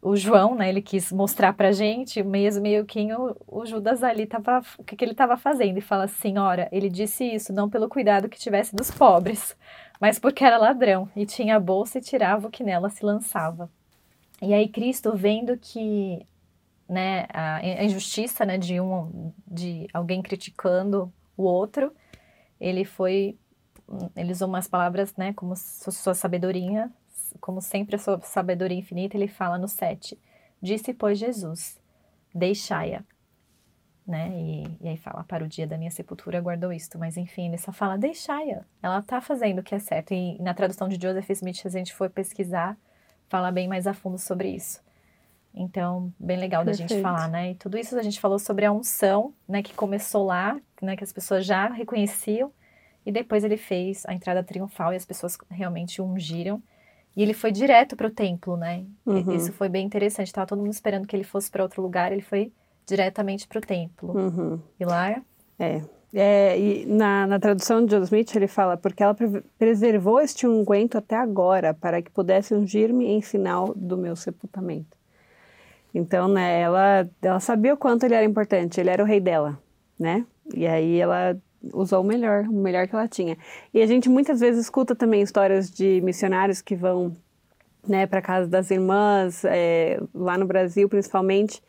[0.00, 4.26] o João, né, ele quis mostrar pra gente mesmo meio que o, o Judas ali
[4.26, 5.78] tava, o que, que ele estava fazendo.
[5.78, 9.56] E fala assim, ora, ele disse isso não pelo cuidado que tivesse dos pobres,
[10.00, 13.70] mas porque era ladrão e tinha a bolsa e tirava o que nela se lançava.
[14.40, 16.24] E aí Cristo vendo que
[16.88, 21.92] né, a, injustiça, né, de um, de alguém criticando o outro,
[22.60, 23.36] ele foi,
[24.16, 26.90] ele usou umas palavras, né, como sua sabedoria,
[27.40, 30.18] como sempre a sua sabedoria infinita, ele fala no 7,
[30.60, 31.80] disse, pois, Jesus,
[32.34, 33.04] deixai-a,
[34.06, 37.48] né, e, e, aí fala, para o dia da minha sepultura guardou isto, mas enfim,
[37.48, 40.98] ele só fala, deixai-a, ela tá fazendo o que é certo, e na tradução de
[41.00, 42.76] Joseph Smith, a gente foi pesquisar,
[43.28, 44.80] fala bem mais a fundo sobre isso.
[45.54, 46.88] Então, bem legal Perfeito.
[46.88, 47.50] da gente falar, né?
[47.50, 49.62] E tudo isso a gente falou sobre a unção, né?
[49.62, 50.96] Que começou lá, né?
[50.96, 52.52] Que as pessoas já reconheciam.
[53.04, 56.62] E depois ele fez a entrada triunfal e as pessoas realmente ungiram.
[57.18, 58.84] E ele foi direto para o templo, né?
[59.04, 59.34] Uhum.
[59.34, 60.32] Isso foi bem interessante.
[60.32, 62.12] Tava todo mundo esperando que ele fosse para outro lugar.
[62.12, 62.52] Ele foi
[62.86, 64.16] diretamente para o templo.
[64.16, 64.60] Uhum.
[64.78, 65.20] Pilar?
[65.58, 65.82] É.
[66.14, 70.46] é e na, na tradução de John Smith ele fala, porque ela pre preservou este
[70.46, 74.96] unguento até agora, para que pudesse ungir-me em sinal do meu sepultamento.
[75.92, 79.58] Então, né, ela, ela sabia o quanto ele era importante, ele era o rei dela,
[79.98, 80.24] né?
[80.54, 81.36] E aí ela
[81.72, 83.36] usou o melhor, o melhor que ela tinha.
[83.72, 87.16] E a gente muitas vezes escuta também histórias de missionários que vão,
[87.86, 91.62] né, para casa das irmãs, é, lá no Brasil principalmente,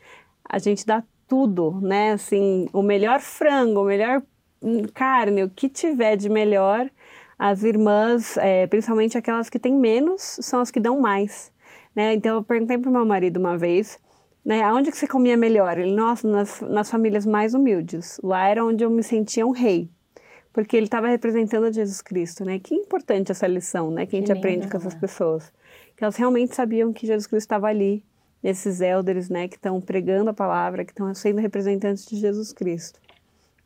[0.48, 2.12] a gente dá tudo, né?
[2.12, 4.22] Assim, o melhor frango, o melhor
[4.94, 6.90] carne, o que tiver de melhor,
[7.38, 11.50] as irmãs, é, principalmente aquelas que têm menos, são as que dão mais.
[11.94, 12.14] Né?
[12.14, 13.98] Então eu perguntei para o meu marido uma vez
[14.44, 14.62] né?
[14.62, 15.78] Aonde que você comia melhor?
[15.78, 18.18] Ele, nossa, nas, nas famílias mais humildes.
[18.22, 19.88] Lá era onde eu me sentia um rei.
[20.52, 22.58] Porque ele estava representando Jesus Cristo, né?
[22.58, 24.04] Que importante essa lição, né?
[24.04, 25.00] Que, que a gente aprende com essas né?
[25.00, 25.52] pessoas.
[25.96, 28.02] Que elas realmente sabiam que Jesus Cristo estava ali,
[28.42, 29.46] nesses elders, né?
[29.46, 32.98] Que estão pregando a palavra, que estão sendo representantes de Jesus Cristo.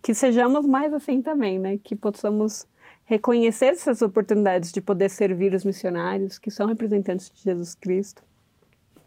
[0.02, 1.78] Que sejamos mais assim também, né?
[1.82, 2.66] Que possamos
[3.06, 8.22] reconhecer essas oportunidades de poder servir os missionários, que são representantes de Jesus Cristo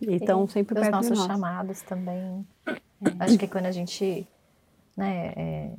[0.02, 1.28] e estão sempre perto Os nossos de nós.
[1.28, 2.46] chamados também.
[2.66, 2.76] É,
[3.20, 4.28] acho que quando a gente
[4.96, 5.72] né, é,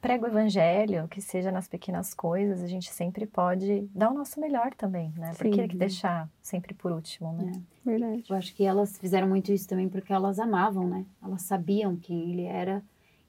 [0.00, 4.40] prega o evangelho, que seja nas pequenas coisas, a gente sempre pode dar o nosso
[4.40, 5.32] melhor também, né?
[5.36, 7.52] Por que deixar sempre por último, né?
[7.54, 7.90] É.
[7.90, 8.24] Verdade.
[8.28, 11.04] Eu acho que elas fizeram muito isso também porque elas amavam, né?
[11.22, 12.82] Elas sabiam quem ele era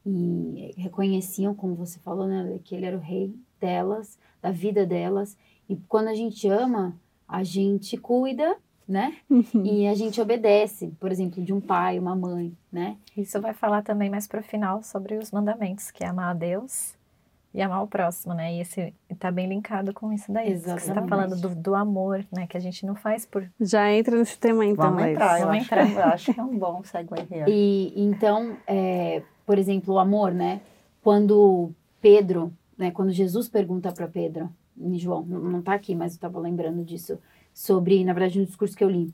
[0.05, 5.37] e reconheciam, como você falou, né, que ele era o rei delas, da vida delas.
[5.67, 6.95] E quando a gente ama,
[7.27, 8.55] a gente cuida,
[8.87, 9.15] né?
[9.63, 12.95] E a gente obedece, por exemplo, de um pai, uma mãe, né?
[13.17, 16.95] Isso vai falar também mais pro final sobre os mandamentos, que é amar a Deus
[17.53, 18.53] e amar o próximo, né?
[18.55, 20.51] E esse tá bem linkado com isso daí.
[20.53, 21.09] que Você tá Exatamente.
[21.09, 22.47] falando do, do amor, né?
[22.47, 23.49] Que a gente não faz por.
[23.59, 25.13] Já entra nesse tema então, Vamos Laís.
[25.15, 25.85] entrar, eu Vamos acho, entrar.
[25.87, 27.09] que- eu acho que é um bom segue.
[27.47, 30.61] E então, é, por exemplo, o amor, né?
[31.03, 31.71] Quando
[32.01, 32.91] Pedro, né?
[32.91, 36.83] Quando Jesus pergunta para Pedro, em João, não, não tá aqui, mas eu estava lembrando
[36.83, 37.17] disso,
[37.57, 39.11] sobre, na verdade, no discurso que eu li.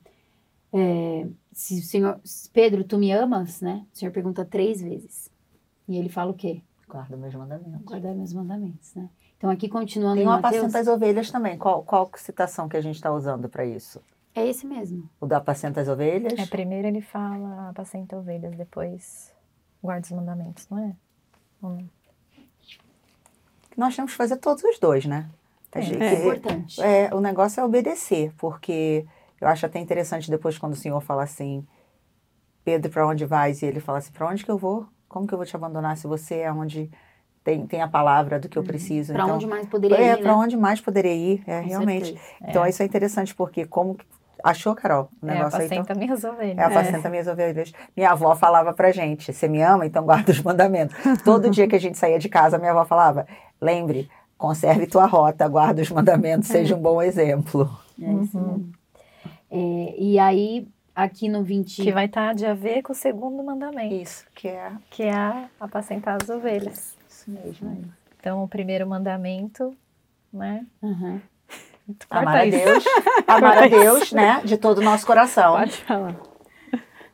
[0.74, 3.86] É, se o Senhor, se, Pedro, tu me amas, né?
[3.94, 5.32] O Senhor pergunta três vezes.
[5.88, 6.62] E ele fala o quê?
[6.86, 7.86] Guarda meus mandamentos.
[7.86, 9.10] Guardar meus mandamentos, né?
[9.38, 11.58] Então, aqui continuando Tem em uma Mateus, apacenta as ovelhas também.
[11.58, 14.02] Qual, qual citação que a gente está usando para isso?
[14.36, 15.10] é esse mesmo.
[15.22, 16.38] O da apacenta as ovelhas?
[16.38, 19.32] É, primeiro ele fala apacenta ovelhas, depois
[19.82, 20.96] guarda os mandamentos, não é?
[21.64, 21.88] Hum.
[23.78, 25.30] Nós temos que fazer todos os dois, né?
[25.76, 26.06] A É.
[26.06, 26.82] É importante.
[26.82, 29.06] É, o negócio é obedecer, porque
[29.40, 31.66] eu acho até interessante depois quando o Senhor fala assim,
[32.64, 33.62] Pedro, para onde vais?
[33.62, 34.88] E ele fala assim, para onde que eu vou?
[35.10, 36.90] Como que eu vou te abandonar se você é onde
[37.44, 39.14] tem, tem a palavra do que eu preciso?
[39.14, 40.38] Para então, onde mais poderia é, ir, para né?
[40.38, 41.44] onde mais poderia ir?
[41.46, 42.06] É, Com realmente.
[42.06, 42.26] certeza.
[42.50, 43.98] Então isso é interessante porque como
[44.44, 45.10] achou, Carol?
[45.22, 46.58] O É, negócio aí, então, apacenta minhas ovelhas.
[46.58, 47.72] é apacenta minhas ovelhas.
[47.96, 50.96] Minha avó falava pra gente, você me ama, então guarda os mandamentos.
[51.24, 53.28] Todo dia que a gente saía de casa, minha avó falava,
[53.62, 54.10] lembre,
[54.44, 57.70] conserve tua rota, guarda os mandamentos, seja um bom exemplo.
[57.98, 58.72] É isso mesmo.
[59.50, 61.82] É, e aí, aqui no 20...
[61.82, 65.46] Que vai estar de a ver com o segundo mandamento, Isso, que é que é
[65.58, 66.98] apacentar as ovelhas.
[67.10, 67.86] isso mesmo.
[68.20, 69.74] Então, o primeiro mandamento,
[70.34, 70.66] né?
[70.84, 71.22] Aham.
[72.10, 72.58] Amar a isso.
[72.58, 72.84] Deus,
[73.26, 75.54] amar a Deus, né, de todo o nosso coração.
[75.54, 76.16] Pode falar.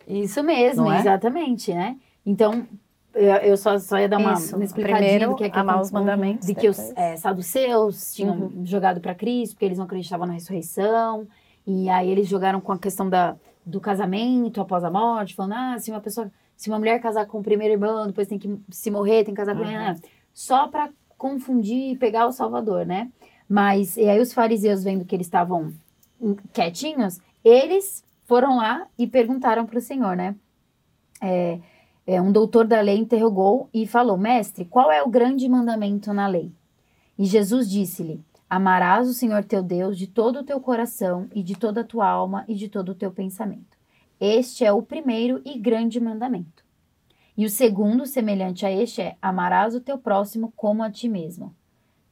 [0.08, 1.00] Isso mesmo, Não é?
[1.00, 1.96] exatamente, né?
[2.26, 2.66] Então,
[3.14, 5.82] eu, só, só ia dar uma, Isso, uma explicadinha primeiro, do que é que amar
[5.82, 6.98] os mandamentos, De que os depois.
[6.98, 11.28] é, saduceus tinham jogado para Cristo, porque eles não acreditavam na ressurreição.
[11.66, 13.36] E aí eles jogaram com a questão da,
[13.66, 17.40] do casamento após a morte, falando, ah, se uma pessoa, se uma mulher casar com
[17.40, 19.96] o primeiro irmão, depois tem que se morrer, tem que casar com ele, né?
[20.34, 23.12] Só para confundir e pegar o Salvador, né?
[23.48, 25.74] Mas, e aí os fariseus, vendo que eles estavam
[26.22, 30.36] hum, quietinhos, eles foram lá e perguntaram para o Senhor, né?
[31.22, 31.60] É,
[32.22, 36.52] um doutor da lei interrogou e falou: Mestre, qual é o grande mandamento na lei?
[37.18, 41.56] E Jesus disse-lhe: Amarás o Senhor teu Deus de todo o teu coração e de
[41.56, 43.78] toda a tua alma e de todo o teu pensamento.
[44.20, 46.64] Este é o primeiro e grande mandamento.
[47.38, 51.54] E o segundo, semelhante a este, é: Amarás o teu próximo como a ti mesmo.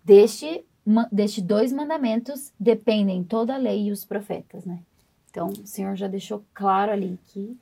[0.04, 0.64] Deste,
[1.12, 4.80] deste dois mandamentos dependem toda a lei e os profetas, né?
[5.30, 7.58] Então, o Senhor já deixou claro ali que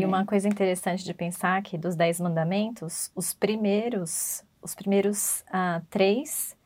[0.00, 5.82] E uma coisa interessante de pensar que dos dez mandamentos, os primeiros, os primeiros ah,
[5.90, 6.56] três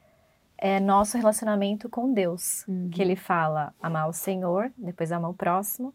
[0.58, 5.92] é nosso relacionamento com Deus, que ele fala amar o Senhor, depois amar o próximo,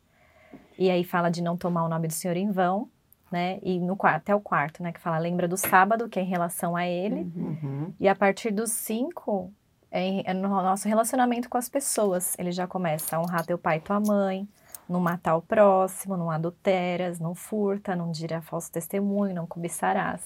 [0.78, 2.90] e aí fala de não tomar o nome do Senhor em vão,
[3.32, 3.60] né?
[3.62, 4.92] E no quarto, até o quarto, né?
[4.92, 7.94] Que fala lembra do sábado, que é em relação a Ele, Uhum.
[8.00, 9.52] e a partir dos cinco
[9.92, 12.36] é, em- é no nosso relacionamento com as pessoas.
[12.38, 14.48] Ele já começa a honrar teu pai e tua mãe,
[14.90, 20.22] não matar o próximo, não adulteras, não furta, não dirá falso testemunho, não cobiçarás.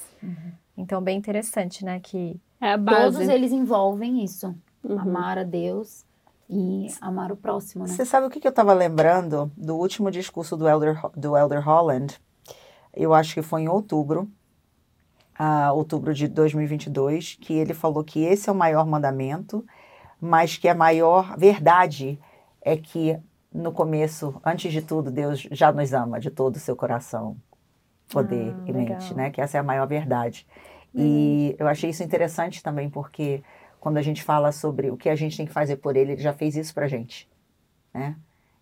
[0.77, 1.99] Então, bem interessante, né?
[1.99, 3.17] Que É a base.
[3.17, 4.55] todos eles envolvem isso.
[4.83, 4.97] Uhum.
[4.99, 6.05] Amar a Deus
[6.49, 7.89] e amar o próximo, né?
[7.89, 11.61] Você sabe o que que eu estava lembrando do último discurso do Elder, do Elder
[11.61, 12.17] Holland?
[12.93, 14.29] Eu acho que foi em outubro,
[15.37, 19.65] ah, outubro de 2022, que ele falou que esse é o maior mandamento,
[20.21, 22.19] mas que a maior verdade
[22.61, 23.17] é que
[23.53, 27.37] no começo, antes de tudo, Deus já nos ama de todo o seu coração,
[28.11, 29.13] poder Ah, e mente, legal.
[29.13, 29.31] né?
[29.31, 30.47] Que essa é a maior verdade.
[30.95, 33.43] E eu achei isso interessante também, porque
[33.79, 36.21] quando a gente fala sobre o que a gente tem que fazer por ele, ele
[36.21, 37.29] já fez isso pra gente,
[37.93, 38.17] né?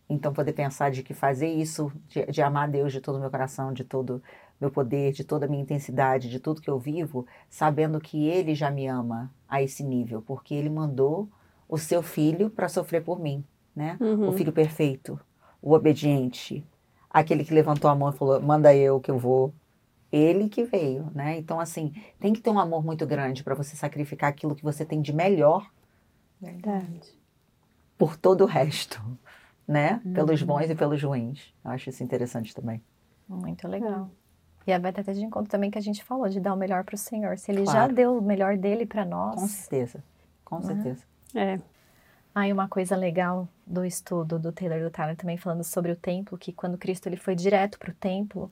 [0.10, 3.32] Então, poder pensar de que fazer isso, de, de amar Deus de todo o meu
[3.32, 4.22] coração, de todo
[4.60, 8.54] meu poder, de toda a minha intensidade, de tudo que eu vivo, sabendo que Ele
[8.54, 11.30] já me ama a esse nível, porque Ele mandou
[11.68, 13.44] o seu filho para sofrer por mim,
[13.76, 13.98] né?
[14.00, 14.30] Uhum.
[14.30, 15.20] O filho perfeito,
[15.62, 16.66] o obediente,
[17.10, 19.54] aquele que levantou a mão e falou: manda eu que eu vou.
[20.12, 21.38] Ele que veio, né?
[21.38, 24.84] Então, assim, tem que ter um amor muito grande para você sacrificar aquilo que você
[24.84, 25.66] tem de melhor
[26.40, 27.18] verdade.
[27.98, 29.02] por todo o resto,
[29.66, 30.02] né?
[30.14, 31.54] Pelos bons e pelos ruins.
[31.64, 32.84] Eu acho isso interessante também.
[33.28, 34.10] Muito legal.
[34.68, 36.96] E vai até de encontro também que a gente falou, de dar o melhor para
[36.96, 37.38] o Senhor.
[37.38, 37.96] Se Ele já Claro.
[37.96, 39.50] deu o melhor dele para Com nós.
[39.50, 40.04] certeza.
[40.44, 41.04] Com certeza.
[41.34, 41.58] É.
[42.36, 46.38] Aí uma coisa legal do estudo do Taylor do Tyler também falando sobre o templo,
[46.38, 48.52] que quando Cristo ele foi direto para o templo,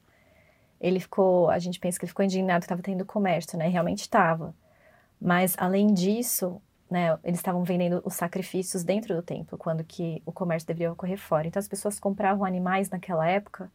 [0.79, 3.67] ele ficou, a gente pensa que ele ficou indignado que estava tendo comércio, né?
[3.67, 4.55] Realmente estava.
[5.21, 10.31] Mas além disso, né, eles estavam vendendo os sacrifícios dentro do templo, quando que o
[10.31, 11.47] comércio deveria ocorrer fora.
[11.47, 13.69] Então as pessoas compravam animais naquela época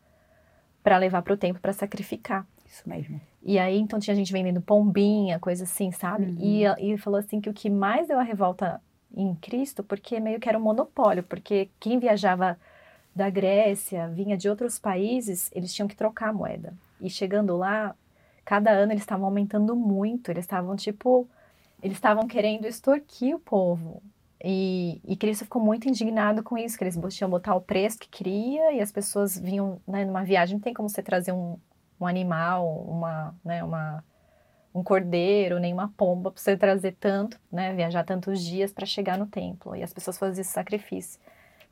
[0.82, 2.46] para levar para o templo para sacrificar.
[2.66, 3.20] Isso mesmo.
[3.42, 6.24] E aí, então, tinha gente vendendo pombinha, coisa assim, sabe?
[6.24, 6.38] Uhum.
[6.40, 8.80] E, e falou assim que o que mais deu a revolta
[9.16, 12.58] em Cristo, porque meio que era um monopólio, porque quem viajava
[13.14, 16.74] da Grécia, vinha de outros países, eles tinham que trocar a moeda.
[17.00, 17.94] E chegando lá,
[18.44, 21.28] cada ano eles estavam aumentando muito, eles estavam tipo,
[21.82, 24.02] eles estavam querendo extorquir o povo.
[24.42, 28.08] E, e Cristo ficou muito indignado com isso, que eles tinham botar o preço que
[28.08, 31.56] queria e as pessoas vinham, né, numa viagem, não tem como você trazer um,
[31.98, 34.04] um animal, uma, né, uma,
[34.74, 39.16] um cordeiro, nem uma pomba para você trazer tanto, né, viajar tantos dias para chegar
[39.16, 39.76] no templo.
[39.76, 41.20] E as pessoas faziam esse sacrifício.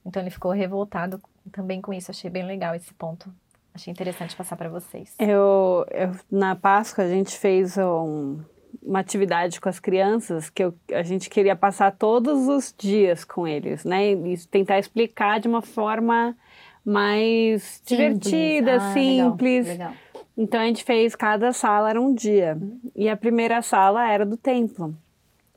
[0.06, 2.10] Então ele ficou revoltado também com isso.
[2.10, 3.32] Achei bem legal esse ponto.
[3.74, 5.14] Achei interessante passar para vocês.
[5.18, 8.38] Eu, eu- na Páscoa a gente fez um-
[8.82, 13.48] uma atividade com as crianças que eu- a gente queria passar todos os dias com
[13.48, 14.12] eles, né?
[14.12, 16.36] E tentar explicar de uma forma
[16.84, 19.66] mais divertida, Ah, legal, simples.
[19.66, 19.92] legal.
[20.36, 22.58] Então a gente fez cada sala era um dia.
[22.94, 24.94] E a primeira sala era do templo.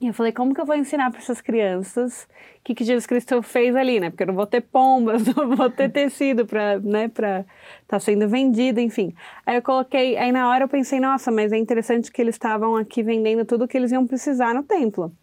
[0.01, 2.27] E eu falei, como que eu vou ensinar para essas crianças
[2.59, 4.09] o que, que Jesus Cristo fez ali, né?
[4.09, 7.45] Porque eu não vou ter pombas, não vou ter tecido para, né, para
[7.87, 9.13] tá sendo vendido, enfim.
[9.45, 12.75] Aí eu coloquei, aí na hora eu pensei, nossa, mas é interessante que eles estavam
[12.75, 15.13] aqui vendendo tudo que eles iam precisar no templo.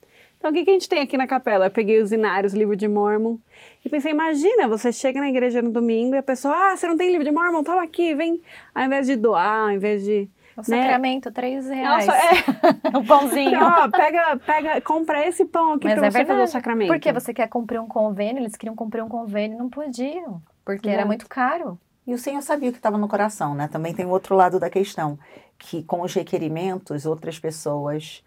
[0.43, 1.67] Então o que, que a gente tem aqui na capela?
[1.67, 3.37] Eu peguei os inários, livro de Mormon,
[3.85, 6.97] e pensei, imagina, você chega na igreja no domingo e a pessoa, ah, você não
[6.97, 7.63] tem livro de Mormon?
[7.63, 8.43] Toma aqui, vem.
[8.75, 10.29] Ao invés de doar, ao invés de...
[10.57, 10.83] O né?
[10.83, 12.07] sacramento, três reais.
[12.07, 12.35] Nossa, é,
[12.99, 13.57] um pãozinho.
[13.63, 16.51] ó, pega, pega, compra esse pão aqui Mas pra é você fazer o verdade.
[16.51, 16.89] sacramento.
[16.89, 20.43] Porque você quer cumprir um convênio, eles queriam cumprir um convênio e não podiam.
[20.65, 21.07] Porque era Exato.
[21.07, 21.79] muito caro.
[22.05, 23.69] E o Senhor sabia o que estava no coração, né?
[23.69, 25.17] Também tem o outro lado da questão,
[25.57, 28.25] que com os requerimentos, outras pessoas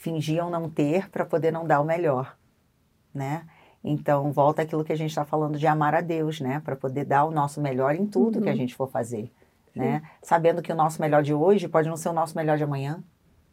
[0.00, 2.34] fingiam não ter para poder não dar o melhor,
[3.14, 3.44] né?
[3.84, 6.60] Então, volta aquilo que a gente está falando de amar a Deus, né?
[6.64, 9.30] Para poder dar o nosso melhor em tudo que a gente for fazer,
[9.76, 10.02] né?
[10.22, 13.02] Sabendo que o nosso melhor de hoje pode não ser o nosso melhor de amanhã,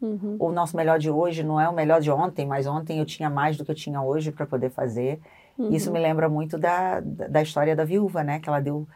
[0.00, 0.36] Uhum.
[0.38, 3.28] o nosso melhor de hoje não é o melhor de ontem, mas ontem eu tinha
[3.28, 5.20] mais do que eu tinha hoje para poder fazer.
[5.58, 5.70] Uhum.
[5.72, 8.38] Isso me lembra muito da, da da história da viúva, né?
[8.38, 8.86] Que ela deu,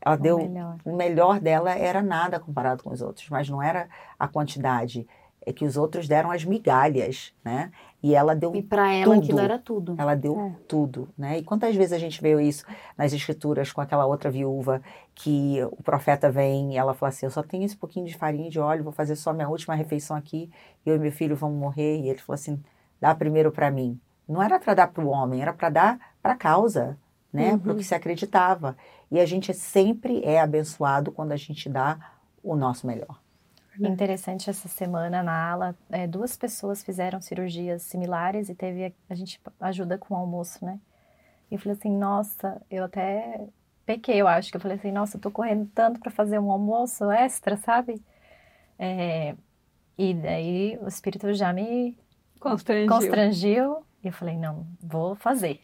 [0.00, 0.76] ela O deu melhor.
[0.84, 3.86] o melhor dela era nada comparado com os outros, mas não era
[4.18, 5.06] a quantidade,
[5.46, 7.70] é que os outros deram as migalhas, né?
[8.02, 9.22] E ela deu E pra ela Tudo.
[9.24, 9.94] aquilo era tudo.
[9.96, 10.52] ela deu É.
[10.68, 11.38] tudo, né?
[11.38, 12.64] E quantas vezes a gente vê isso
[12.98, 14.82] nas escrituras com aquela outra viúva
[15.14, 18.48] que o profeta vem e ela fala assim: Eu só tenho esse pouquinho de farinha
[18.48, 20.50] e de óleo, vou fazer só minha última refeição aqui,
[20.84, 22.00] eu e meu filho vamos morrer.
[22.00, 22.60] E ele falou assim:
[23.00, 23.98] Dá primeiro para mim.
[24.28, 26.98] Não era para dar para o homem, era para dar para a causa,
[27.32, 27.56] né?
[27.56, 28.76] Para o que se acreditava.
[29.10, 31.96] E a gente sempre é abençoado quando a gente dá
[32.42, 33.20] o nosso melhor.
[33.80, 39.14] Interessante essa semana na ala, é, duas pessoas fizeram cirurgias similares e teve a, a
[39.14, 40.78] gente ajuda com o almoço, né?
[41.50, 43.46] E eu falei assim, nossa, eu até
[43.84, 46.50] pequei, eu acho que eu falei assim, nossa, eu tô correndo tanto para fazer um
[46.50, 48.02] almoço extra, sabe?
[48.78, 49.34] É,
[49.96, 51.96] e daí o espírito já me
[52.40, 52.88] Constrangiu.
[52.88, 55.60] constrangiu e eu falei, não, vou fazer.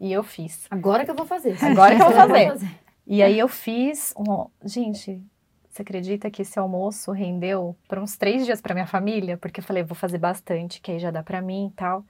[0.00, 0.66] E eu fiz.
[0.70, 1.56] Agora que eu vou fazer.
[1.62, 2.80] Agora que eu vou fazer.
[3.06, 4.46] E aí eu fiz um.
[4.64, 5.22] Gente,
[5.70, 9.36] você acredita que esse almoço rendeu por uns três dias para minha família?
[9.36, 12.04] Porque eu falei, vou fazer bastante, que aí já dá para mim e tal.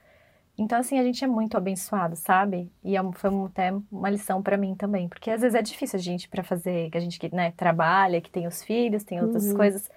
[0.57, 2.71] Então, assim, a gente é muito abençoado, sabe?
[2.83, 5.07] E é foi até uma lição para mim também.
[5.07, 8.19] Porque às vezes é difícil a gente para fazer, que a gente que né, trabalha,
[8.19, 9.55] que tem os filhos, tem outras Uhum.
[9.55, 9.89] coisas.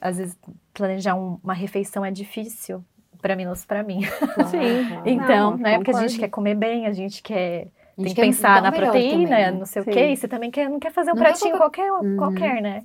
[0.00, 0.36] Às vezes
[0.74, 2.84] planejar um- uma refeição é difícil,
[3.22, 4.02] para menos para mim.
[4.50, 4.86] Sim.
[5.06, 5.76] Então, Não, né?
[5.76, 7.68] Porque a gente quer comer bem, a gente quer
[8.04, 9.50] tem que quer pensar na proteína, também, né?
[9.50, 9.90] não sei Sim.
[9.90, 10.06] o quê.
[10.12, 12.16] E você também quer, não quer fazer um Não quer pratinho qualquer, Uhum.
[12.16, 12.84] qualquer, né?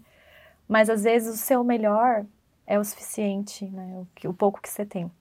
[0.68, 2.26] Mas às vezes o seu melhor
[2.66, 3.91] é o suficiente, né?
[3.95, 5.12] O, que- o pouco que você tem.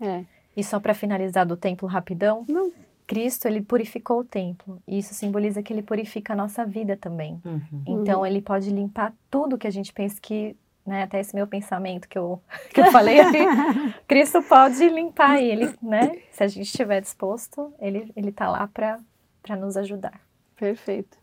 [0.00, 0.24] É.
[0.56, 2.70] E só para finalizar do templo rapidão, Não.
[3.06, 4.82] Cristo ele purificou o templo.
[4.86, 7.40] E isso simboliza que ele purifica a nossa vida também.
[7.44, 7.82] Uhum.
[7.86, 10.54] Então ele pode limpar tudo que a gente pensa que,
[10.86, 12.40] né, até esse meu pensamento que eu,
[12.74, 13.38] que eu falei aqui,
[14.06, 18.98] Cristo pode limpar ele, né, se a gente estiver disposto, ele ele tá lá para
[19.42, 20.20] para nos ajudar.
[20.56, 21.18] Perfeito.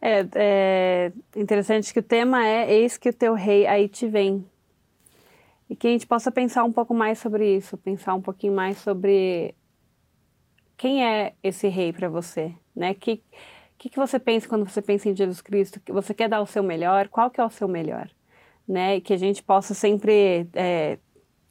[0.00, 4.44] É, é interessante que o tema é Eis que o teu rei aí te vem.
[5.70, 8.78] E que a gente possa pensar um pouco mais sobre isso, pensar um pouquinho mais
[8.78, 9.54] sobre
[10.76, 12.92] quem é esse rei para você, né?
[12.94, 13.22] Que
[13.82, 15.80] que que você pensa quando você pensa em Jesus Cristo?
[15.80, 17.08] Que você quer dar o seu melhor?
[17.08, 18.08] Qual que é o seu melhor,
[18.66, 18.96] né?
[18.96, 20.98] E que a gente possa sempre é,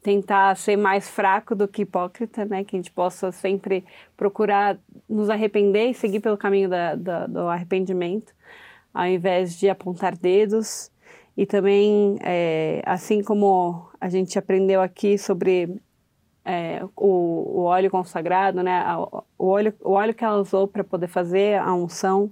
[0.01, 2.63] tentar ser mais fraco do que hipócrita, né?
[2.63, 3.85] Que a gente possa sempre
[4.17, 4.77] procurar
[5.09, 8.33] nos arrepender e seguir pelo caminho da, da- do arrependimento,
[8.93, 10.91] ao invés de apontar dedos.
[11.37, 15.81] E também, é, assim como a gente aprendeu aqui sobre
[16.43, 18.83] é, o, o óleo consagrado, né?
[19.37, 22.31] O óleo, o óleo que ela usou para poder fazer a unção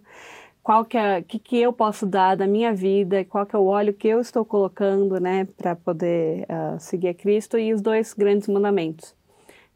[0.70, 3.66] qual que é, que, que eu posso dar da minha vida, qual que é o
[3.66, 8.14] óleo que eu estou colocando, né, para poder uh, seguir a Cristo e os dois
[8.14, 9.16] grandes mandamentos,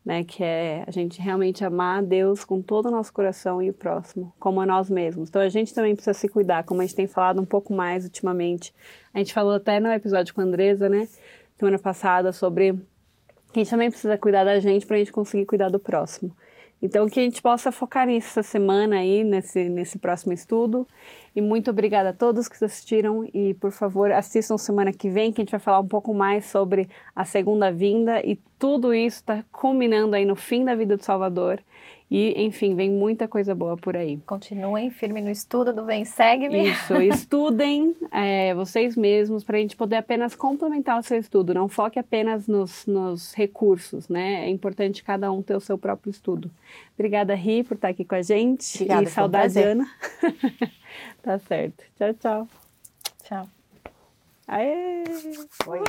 [0.06, 3.72] né, que é a gente realmente amar a Deus com todo o nosso coração e
[3.72, 5.30] o próximo, como a nós mesmos.
[5.30, 8.04] Então a gente também precisa se cuidar, como a gente tem falado um pouco mais
[8.04, 8.72] ultimamente.
[9.16, 11.08] A gente falou até no episódio com a Andresa, né,
[11.58, 12.74] semana passada, sobre
[13.52, 16.38] que a gente também precisa cuidar da gente para a gente conseguir cuidar do próximo.
[16.84, 20.86] Então, que a gente possa focar nisso essa semana aí, nesse, nesse próximo estudo.
[21.34, 23.26] E muito obrigada a todos que assistiram.
[23.34, 26.46] E, por favor, assistam semana que vem, que a gente vai falar um pouco mais
[26.48, 28.20] sobre a segunda vinda.
[28.20, 31.64] E tudo isso está culminando aí no fim da vida do Salvador.
[32.14, 34.18] E, enfim, vem muita coisa boa por aí.
[34.28, 36.70] Continuem firme no estudo do Vem Segue-me.
[36.70, 41.56] Isso, estudem é, vocês mesmos para a gente poder apenas complementar o seu estudo.
[41.56, 44.46] Não foque apenas nos, nos recursos, né?
[44.46, 46.52] É importante cada um ter o seu próprio estudo.
[46.94, 48.76] Obrigada, Ri, por estar aqui com a gente.
[48.76, 49.92] Obrigada, e saudade, um Ana.
[51.24, 51.84] tá certo.
[51.98, 52.48] Tchau, tchau.
[53.24, 53.48] Tchau.
[54.48, 55.04] Aê!
[55.66, 55.80] Oi.